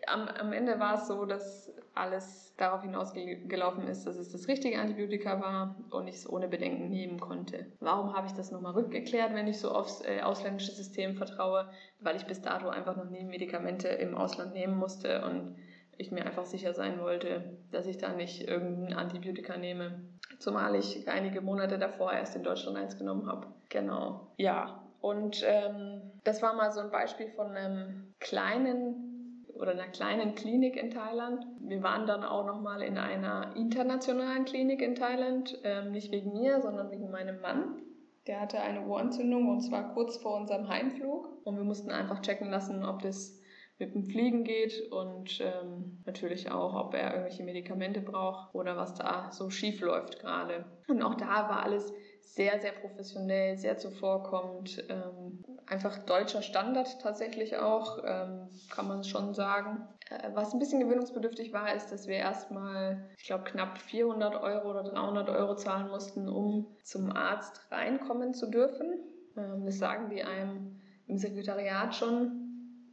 am, 0.06 0.28
am 0.28 0.52
Ende 0.52 0.78
war 0.78 0.94
es 0.94 1.08
so, 1.08 1.24
dass 1.24 1.72
alles 1.94 2.54
darauf 2.56 2.82
hinausgelaufen 2.82 3.88
ist, 3.88 4.06
dass 4.06 4.16
es 4.16 4.30
das 4.30 4.46
richtige 4.46 4.78
Antibiotika 4.78 5.40
war 5.40 5.76
und 5.90 6.06
ich 6.06 6.16
es 6.16 6.30
ohne 6.30 6.48
Bedenken 6.48 6.88
nehmen 6.88 7.18
konnte. 7.18 7.66
Warum 7.80 8.14
habe 8.14 8.28
ich 8.28 8.32
das 8.32 8.52
nochmal 8.52 8.74
rückgeklärt, 8.74 9.34
wenn 9.34 9.48
ich 9.48 9.58
so 9.58 9.72
aufs 9.72 10.00
äh, 10.02 10.20
ausländische 10.20 10.72
System 10.72 11.16
vertraue? 11.16 11.68
Weil 11.98 12.16
ich 12.16 12.26
bis 12.26 12.40
dato 12.40 12.68
einfach 12.68 12.96
noch 12.96 13.10
nie 13.10 13.24
Medikamente 13.24 13.88
im 13.88 14.16
Ausland 14.16 14.54
nehmen 14.54 14.76
musste 14.76 15.24
und 15.24 15.56
ich 15.98 16.10
mir 16.10 16.24
einfach 16.24 16.46
sicher 16.46 16.72
sein 16.72 17.00
wollte, 17.00 17.58
dass 17.70 17.86
ich 17.86 17.98
da 17.98 18.12
nicht 18.12 18.48
irgendein 18.48 18.94
Antibiotika 18.94 19.56
nehme. 19.56 20.00
Zumal 20.38 20.76
ich 20.76 21.08
einige 21.08 21.40
Monate 21.40 21.78
davor 21.78 22.12
erst 22.12 22.36
in 22.36 22.44
Deutschland 22.44 22.78
eins 22.78 22.96
genommen 22.96 23.26
habe. 23.26 23.48
Genau. 23.68 24.28
Ja, 24.36 24.84
und 25.00 25.44
ähm, 25.46 26.00
das 26.24 26.40
war 26.42 26.54
mal 26.54 26.72
so 26.72 26.80
ein 26.80 26.90
Beispiel 26.90 27.28
von 27.28 27.48
einem 27.48 28.14
kleinen 28.20 29.44
oder 29.54 29.72
einer 29.72 29.88
kleinen 29.88 30.34
Klinik 30.34 30.76
in 30.76 30.90
Thailand. 30.90 31.44
Wir 31.60 31.82
waren 31.82 32.06
dann 32.06 32.22
auch 32.22 32.46
nochmal 32.46 32.82
in 32.82 32.96
einer 32.96 33.56
internationalen 33.56 34.44
Klinik 34.44 34.80
in 34.80 34.94
Thailand, 34.94 35.58
ähm, 35.64 35.90
nicht 35.90 36.12
wegen 36.12 36.32
mir, 36.32 36.60
sondern 36.60 36.90
wegen 36.90 37.10
meinem 37.10 37.40
Mann. 37.40 37.82
Der 38.28 38.40
hatte 38.40 38.60
eine 38.60 38.86
Ohrentzündung 38.86 39.48
und 39.48 39.62
zwar 39.62 39.94
kurz 39.94 40.18
vor 40.18 40.36
unserem 40.36 40.68
Heimflug. 40.68 41.28
Und 41.44 41.56
wir 41.56 41.64
mussten 41.64 41.90
einfach 41.90 42.20
checken 42.20 42.50
lassen, 42.50 42.84
ob 42.84 43.02
das 43.02 43.37
mit 43.78 43.94
dem 43.94 44.04
Fliegen 44.04 44.44
geht 44.44 44.90
und 44.90 45.40
ähm, 45.40 46.02
natürlich 46.04 46.50
auch, 46.50 46.74
ob 46.74 46.94
er 46.94 47.12
irgendwelche 47.12 47.44
Medikamente 47.44 48.00
braucht 48.00 48.54
oder 48.54 48.76
was 48.76 48.94
da 48.94 49.30
so 49.30 49.50
schief 49.50 49.80
läuft 49.80 50.18
gerade. 50.18 50.64
Und 50.88 51.02
auch 51.02 51.14
da 51.14 51.48
war 51.48 51.62
alles 51.62 51.92
sehr, 52.20 52.60
sehr 52.60 52.72
professionell, 52.72 53.56
sehr 53.56 53.78
zuvorkommend. 53.78 54.84
Ähm, 54.88 55.44
einfach 55.66 55.98
deutscher 55.98 56.42
Standard 56.42 57.00
tatsächlich 57.00 57.56
auch, 57.56 57.98
ähm, 58.04 58.48
kann 58.70 58.88
man 58.88 59.04
schon 59.04 59.32
sagen. 59.34 59.86
Äh, 60.10 60.30
was 60.34 60.52
ein 60.52 60.58
bisschen 60.58 60.80
gewöhnungsbedürftig 60.80 61.52
war, 61.52 61.74
ist, 61.74 61.92
dass 61.92 62.06
wir 62.06 62.16
erstmal, 62.16 63.08
ich 63.16 63.24
glaube, 63.24 63.44
knapp 63.44 63.78
400 63.78 64.34
Euro 64.42 64.70
oder 64.70 64.82
300 64.82 65.28
Euro 65.30 65.54
zahlen 65.54 65.88
mussten, 65.88 66.28
um 66.28 66.66
zum 66.82 67.12
Arzt 67.12 67.60
reinkommen 67.70 68.34
zu 68.34 68.50
dürfen. 68.50 68.98
Ähm, 69.36 69.64
das 69.64 69.78
sagen 69.78 70.10
die 70.10 70.22
einem 70.22 70.80
im 71.06 71.16
Sekretariat 71.16 71.94
schon, 71.94 72.47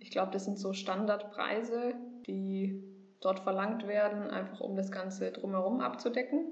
ich 0.06 0.12
glaube, 0.12 0.32
das 0.32 0.46
sind 0.46 0.60
so 0.60 0.72
Standardpreise, 0.72 1.96
die 2.28 2.80
dort 3.22 3.40
verlangt 3.40 3.88
werden, 3.88 4.30
einfach 4.30 4.60
um 4.60 4.76
das 4.76 4.92
Ganze 4.92 5.32
drumherum 5.32 5.82
abzudecken. 5.82 6.46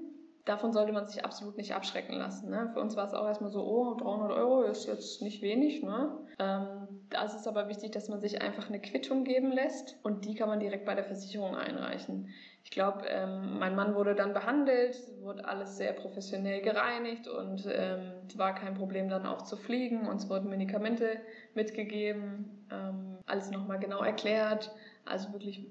Davon 0.44 0.72
sollte 0.72 0.92
man 0.92 1.06
sich 1.06 1.24
absolut 1.24 1.56
nicht 1.56 1.72
abschrecken 1.72 2.16
lassen. 2.16 2.50
Ne? 2.50 2.68
Für 2.74 2.80
uns 2.80 2.96
war 2.96 3.06
es 3.06 3.14
auch 3.14 3.26
erstmal 3.26 3.50
so, 3.50 3.64
oh, 3.64 3.94
300 3.94 4.32
Euro 4.32 4.62
ist 4.62 4.86
jetzt 4.86 5.22
nicht 5.22 5.40
wenig. 5.40 5.84
Ne? 5.84 6.18
Ähm, 6.40 6.88
da 7.10 7.22
ist 7.24 7.34
es 7.34 7.46
aber 7.46 7.68
wichtig, 7.68 7.92
dass 7.92 8.08
man 8.08 8.20
sich 8.20 8.42
einfach 8.42 8.68
eine 8.68 8.80
Quittung 8.80 9.22
geben 9.22 9.52
lässt 9.52 9.96
und 10.02 10.24
die 10.24 10.34
kann 10.34 10.48
man 10.48 10.58
direkt 10.58 10.84
bei 10.84 10.96
der 10.96 11.04
Versicherung 11.04 11.54
einreichen. 11.54 12.28
Ich 12.64 12.70
glaube, 12.70 13.04
ähm, 13.06 13.58
mein 13.58 13.76
Mann 13.76 13.94
wurde 13.94 14.14
dann 14.14 14.34
behandelt, 14.34 14.98
wurde 15.20 15.46
alles 15.46 15.76
sehr 15.76 15.92
professionell 15.92 16.60
gereinigt 16.60 17.28
und 17.28 17.68
ähm, 17.70 18.14
war 18.36 18.54
kein 18.54 18.74
Problem 18.74 19.08
dann 19.08 19.26
auch 19.26 19.42
zu 19.42 19.56
fliegen. 19.56 20.08
Uns 20.08 20.28
wurden 20.28 20.48
Medikamente 20.48 21.20
mitgegeben. 21.54 22.63
Ähm, 22.70 23.18
alles 23.26 23.50
nochmal 23.50 23.78
genau 23.78 24.02
erklärt. 24.02 24.70
Also 25.04 25.32
wirklich 25.32 25.66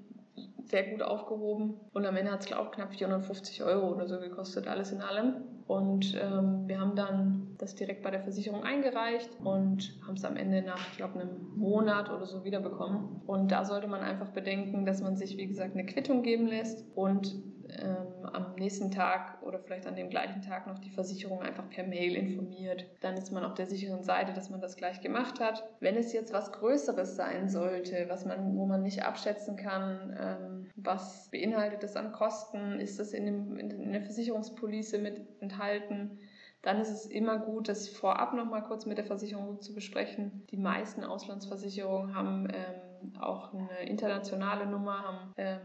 sehr 0.64 0.90
gut 0.90 1.02
aufgehoben. 1.02 1.74
Und 1.92 2.06
am 2.06 2.16
Ende 2.16 2.32
hat 2.32 2.40
es, 2.40 2.46
glaube 2.46 2.64
ich, 2.66 2.70
knapp 2.72 2.94
450 2.94 3.62
Euro 3.62 3.92
oder 3.92 4.08
so 4.08 4.18
gekostet, 4.18 4.66
alles 4.66 4.92
in 4.92 5.00
allem. 5.00 5.34
Und 5.66 6.14
ähm, 6.20 6.66
wir 6.66 6.78
haben 6.78 6.94
dann 6.94 7.54
das 7.58 7.74
direkt 7.74 8.02
bei 8.02 8.10
der 8.10 8.20
Versicherung 8.20 8.64
eingereicht 8.64 9.30
und 9.42 9.98
haben 10.06 10.14
es 10.14 10.24
am 10.24 10.36
Ende 10.36 10.62
nach, 10.62 10.80
ich 10.90 10.96
glaube, 10.98 11.20
einem 11.20 11.56
Monat 11.56 12.10
oder 12.10 12.26
so 12.26 12.44
wiederbekommen. 12.44 13.22
Und 13.26 13.50
da 13.50 13.64
sollte 13.64 13.86
man 13.86 14.00
einfach 14.00 14.28
bedenken, 14.28 14.84
dass 14.84 15.00
man 15.00 15.16
sich, 15.16 15.36
wie 15.36 15.46
gesagt, 15.46 15.74
eine 15.74 15.86
Quittung 15.86 16.22
geben 16.22 16.46
lässt 16.46 16.84
und 16.94 17.34
ähm, 17.70 18.26
am 18.32 18.54
nächsten 18.56 18.90
Tag 18.90 19.33
oder 19.44 19.58
vielleicht 19.58 19.86
an 19.86 19.96
dem 19.96 20.10
gleichen 20.10 20.42
Tag 20.42 20.66
noch 20.66 20.78
die 20.78 20.90
Versicherung 20.90 21.42
einfach 21.42 21.68
per 21.68 21.84
Mail 21.84 22.14
informiert. 22.16 22.86
Dann 23.00 23.16
ist 23.16 23.32
man 23.32 23.44
auf 23.44 23.54
der 23.54 23.66
sicheren 23.66 24.02
Seite, 24.02 24.32
dass 24.32 24.50
man 24.50 24.60
das 24.60 24.76
gleich 24.76 25.00
gemacht 25.00 25.40
hat. 25.40 25.64
Wenn 25.80 25.96
es 25.96 26.12
jetzt 26.12 26.32
was 26.32 26.52
Größeres 26.52 27.16
sein 27.16 27.48
sollte, 27.48 28.06
was 28.08 28.24
man, 28.24 28.56
wo 28.56 28.66
man 28.66 28.82
nicht 28.82 29.04
abschätzen 29.04 29.56
kann, 29.56 30.16
ähm, 30.18 30.70
was 30.76 31.28
beinhaltet 31.30 31.82
das 31.82 31.96
an 31.96 32.12
Kosten, 32.12 32.80
ist 32.80 32.98
das 32.98 33.12
in, 33.12 33.26
dem, 33.26 33.58
in 33.58 33.92
der 33.92 34.02
Versicherungspolice 34.02 34.98
mit 34.98 35.22
enthalten, 35.40 36.18
dann 36.64 36.80
ist 36.80 36.90
es 36.90 37.06
immer 37.06 37.38
gut, 37.38 37.68
das 37.68 37.88
vorab 37.88 38.32
nochmal 38.32 38.62
kurz 38.62 38.86
mit 38.86 38.96
der 38.96 39.04
Versicherung 39.04 39.60
zu 39.60 39.74
besprechen. 39.74 40.46
Die 40.50 40.56
meisten 40.56 41.04
Auslandsversicherungen 41.04 42.14
haben 42.14 42.48
ähm, 42.50 43.20
auch 43.20 43.52
eine 43.52 43.86
internationale 43.86 44.66
Nummer, 44.66 45.02
haben 45.02 45.32
ähm, 45.36 45.60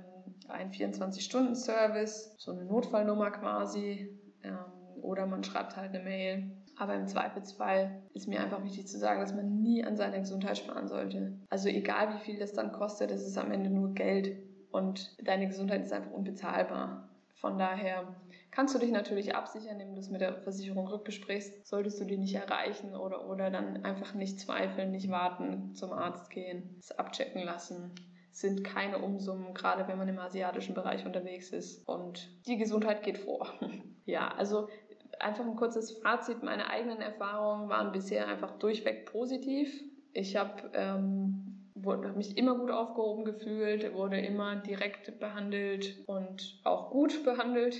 einen 0.47 0.71
24-Stunden-Service, 0.71 2.35
so 2.37 2.51
eine 2.51 2.65
Notfallnummer 2.65 3.31
quasi. 3.31 4.09
Ähm, 4.43 4.57
oder 5.01 5.25
man 5.25 5.43
schreibt 5.43 5.75
halt 5.77 5.93
eine 5.93 6.03
Mail. 6.03 6.51
Aber 6.77 6.95
im 6.95 7.07
Zweifelsfall 7.07 8.01
ist 8.13 8.27
mir 8.27 8.39
einfach 8.39 8.63
wichtig 8.63 8.87
zu 8.87 8.97
sagen, 8.97 9.19
dass 9.19 9.33
man 9.35 9.61
nie 9.61 9.83
an 9.83 9.97
seiner 9.97 10.19
Gesundheit 10.19 10.57
sparen 10.57 10.87
sollte. 10.87 11.37
Also 11.49 11.67
egal 11.67 12.13
wie 12.13 12.19
viel 12.19 12.39
das 12.39 12.53
dann 12.53 12.71
kostet, 12.71 13.11
es 13.11 13.27
ist 13.27 13.37
am 13.37 13.51
Ende 13.51 13.69
nur 13.69 13.93
Geld 13.93 14.37
und 14.71 15.13
deine 15.21 15.47
Gesundheit 15.47 15.83
ist 15.83 15.91
einfach 15.91 16.11
unbezahlbar. 16.11 17.09
Von 17.35 17.57
daher 17.57 18.15
kannst 18.51 18.75
du 18.75 18.79
dich 18.79 18.91
natürlich 18.91 19.35
absichern, 19.35 19.79
indem 19.79 19.93
du 19.93 19.99
es 19.99 20.09
mit 20.09 20.21
der 20.21 20.41
Versicherung 20.41 20.87
rückbesprichst. 20.87 21.67
Solltest 21.67 21.99
du 21.99 22.05
die 22.05 22.17
nicht 22.17 22.35
erreichen 22.35 22.95
oder, 22.95 23.29
oder 23.29 23.49
dann 23.49 23.83
einfach 23.83 24.13
nicht 24.13 24.39
zweifeln, 24.39 24.91
nicht 24.91 25.09
warten, 25.09 25.75
zum 25.75 25.91
Arzt 25.91 26.29
gehen, 26.29 26.75
es 26.79 26.91
abchecken 26.91 27.43
lassen 27.43 27.91
sind 28.31 28.63
keine 28.63 28.99
Umsummen, 28.99 29.53
gerade 29.53 29.87
wenn 29.87 29.97
man 29.97 30.07
im 30.07 30.19
asiatischen 30.19 30.73
Bereich 30.73 31.05
unterwegs 31.05 31.49
ist. 31.49 31.87
Und 31.87 32.29
die 32.47 32.57
Gesundheit 32.57 33.03
geht 33.03 33.17
vor. 33.17 33.47
ja, 34.05 34.29
also 34.29 34.67
einfach 35.19 35.45
ein 35.45 35.55
kurzes 35.55 35.91
Fazit. 35.91 36.43
Meine 36.43 36.69
eigenen 36.69 37.01
Erfahrungen 37.01 37.69
waren 37.69 37.91
bisher 37.91 38.27
einfach 38.27 38.57
durchweg 38.59 39.11
positiv. 39.11 39.83
Ich 40.13 40.35
habe 40.35 40.71
ähm, 40.73 41.49
mich 42.15 42.37
immer 42.37 42.55
gut 42.55 42.71
aufgehoben 42.71 43.25
gefühlt, 43.25 43.93
wurde 43.93 44.19
immer 44.19 44.55
direkt 44.57 45.19
behandelt 45.19 45.97
und 46.07 46.59
auch 46.63 46.91
gut 46.91 47.23
behandelt. 47.25 47.77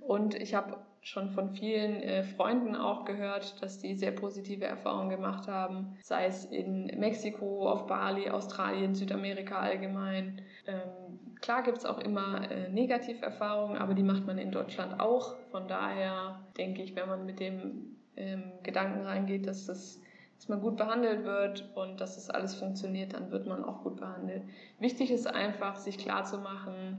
Und 0.00 0.34
ich 0.34 0.54
habe 0.54 0.78
schon 1.02 1.30
von 1.30 1.50
vielen 1.50 2.02
äh, 2.02 2.22
Freunden 2.22 2.76
auch 2.76 3.04
gehört, 3.04 3.62
dass 3.62 3.78
die 3.78 3.94
sehr 3.94 4.10
positive 4.10 4.64
Erfahrungen 4.64 5.10
gemacht 5.10 5.48
haben, 5.48 5.96
sei 6.02 6.26
es 6.26 6.44
in 6.44 6.86
Mexiko, 6.98 7.68
auf 7.68 7.86
Bali, 7.86 8.28
Australien, 8.28 8.94
Südamerika 8.94 9.58
allgemein. 9.58 10.42
Ähm, 10.66 11.36
klar 11.40 11.62
gibt 11.62 11.78
es 11.78 11.86
auch 11.86 11.98
immer 11.98 12.50
äh, 12.50 12.68
Negativerfahrungen, 12.68 13.78
aber 13.78 13.94
die 13.94 14.02
macht 14.02 14.26
man 14.26 14.38
in 14.38 14.50
Deutschland 14.50 15.00
auch. 15.00 15.36
Von 15.50 15.68
daher 15.68 16.40
denke 16.58 16.82
ich, 16.82 16.94
wenn 16.94 17.08
man 17.08 17.24
mit 17.24 17.40
dem 17.40 17.96
ähm, 18.16 18.52
Gedanken 18.62 19.06
reingeht, 19.06 19.46
dass 19.46 19.66
das 19.66 20.00
dass 20.40 20.48
man 20.48 20.62
gut 20.62 20.78
behandelt 20.78 21.24
wird 21.24 21.68
und 21.74 22.00
dass 22.00 22.14
das 22.14 22.30
alles 22.30 22.54
funktioniert, 22.54 23.12
dann 23.12 23.30
wird 23.30 23.46
man 23.46 23.62
auch 23.62 23.82
gut 23.82 23.96
behandelt. 23.96 24.42
Wichtig 24.78 25.10
ist 25.10 25.26
einfach, 25.26 25.76
sich 25.76 25.98
klarzumachen, 25.98 26.96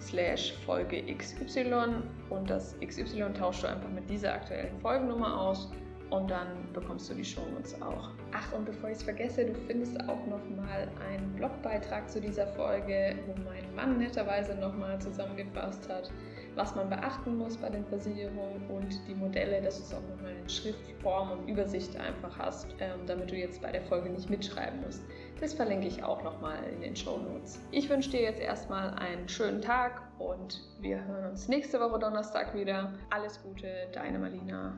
slash 0.01 0.55
Folge 0.65 1.03
XY 1.17 2.03
und 2.31 2.49
das 2.49 2.77
XY 2.81 3.33
tauschst 3.37 3.65
du 3.65 3.69
einfach 3.69 3.91
mit 3.91 4.09
dieser 4.09 4.33
aktuellen 4.35 4.79
Folgennummer 4.81 5.41
aus 5.41 5.69
und 6.11 6.31
dann 6.31 6.73
bekommst 6.73 7.11
du 7.11 7.15
die 7.15 7.25
Shownotes 7.25 7.83
auch. 7.83 8.11
Ach, 8.33 8.53
und 8.53 8.67
bevor 8.67 8.91
ich 8.91 8.97
es 8.97 9.03
vergesse, 9.03 9.47
du 9.47 9.55
findest 9.67 9.99
auch 10.03 10.27
nochmal 10.27 10.89
einen 11.11 11.33
Blogbeitrag 11.35 12.11
zu 12.11 12.21
dieser 12.21 12.47
Folge, 12.49 13.17
wo 13.27 13.35
mein 13.43 13.75
Mann 13.75 13.99
netterweise 13.99 14.55
nochmal 14.55 15.01
zusammengefasst 15.01 15.89
hat, 15.89 16.11
was 16.55 16.75
man 16.75 16.91
beachten 16.91 17.39
muss 17.39 17.57
bei 17.57 17.71
den 17.71 17.87
Versicherungen 17.87 18.67
und 18.69 19.01
die 19.09 19.15
Modelle, 19.15 19.63
dass 19.63 19.79
du 19.79 19.85
es 19.85 19.95
auch 19.95 20.09
nochmal 20.15 20.35
in 20.43 20.49
Schriftform 20.49 21.31
und 21.33 21.49
Übersicht 21.49 21.97
einfach 21.97 22.39
hast, 22.39 22.67
ähm, 22.81 23.01
damit 23.07 23.31
du 23.31 23.37
jetzt 23.37 23.63
bei 23.63 23.73
der 23.73 23.83
Folge 23.83 24.11
nicht 24.11 24.29
mitschreiben 24.29 24.81
musst. 24.83 25.03
Das 25.41 25.55
verlinke 25.55 25.87
ich 25.87 26.03
auch 26.03 26.23
nochmal 26.23 26.59
in 26.75 26.83
den 26.83 26.97
Show 26.97 27.17
Notes. 27.17 27.61
Ich 27.71 27.89
wünsche 27.89 28.11
dir 28.11 28.21
jetzt 28.21 28.41
erstmal 28.41 28.91
einen 28.95 29.29
schönen 29.29 29.63
Tag 29.63 30.03
und 30.19 30.61
wir 30.81 31.03
hören 31.07 31.31
uns 31.31 31.49
nächste 31.49 31.81
Woche 31.81 31.99
Donnerstag 31.99 32.55
wieder. 32.55 32.93
Alles 33.09 33.43
Gute, 33.43 33.69
deine 33.93 34.19
Marlina. 34.19 34.77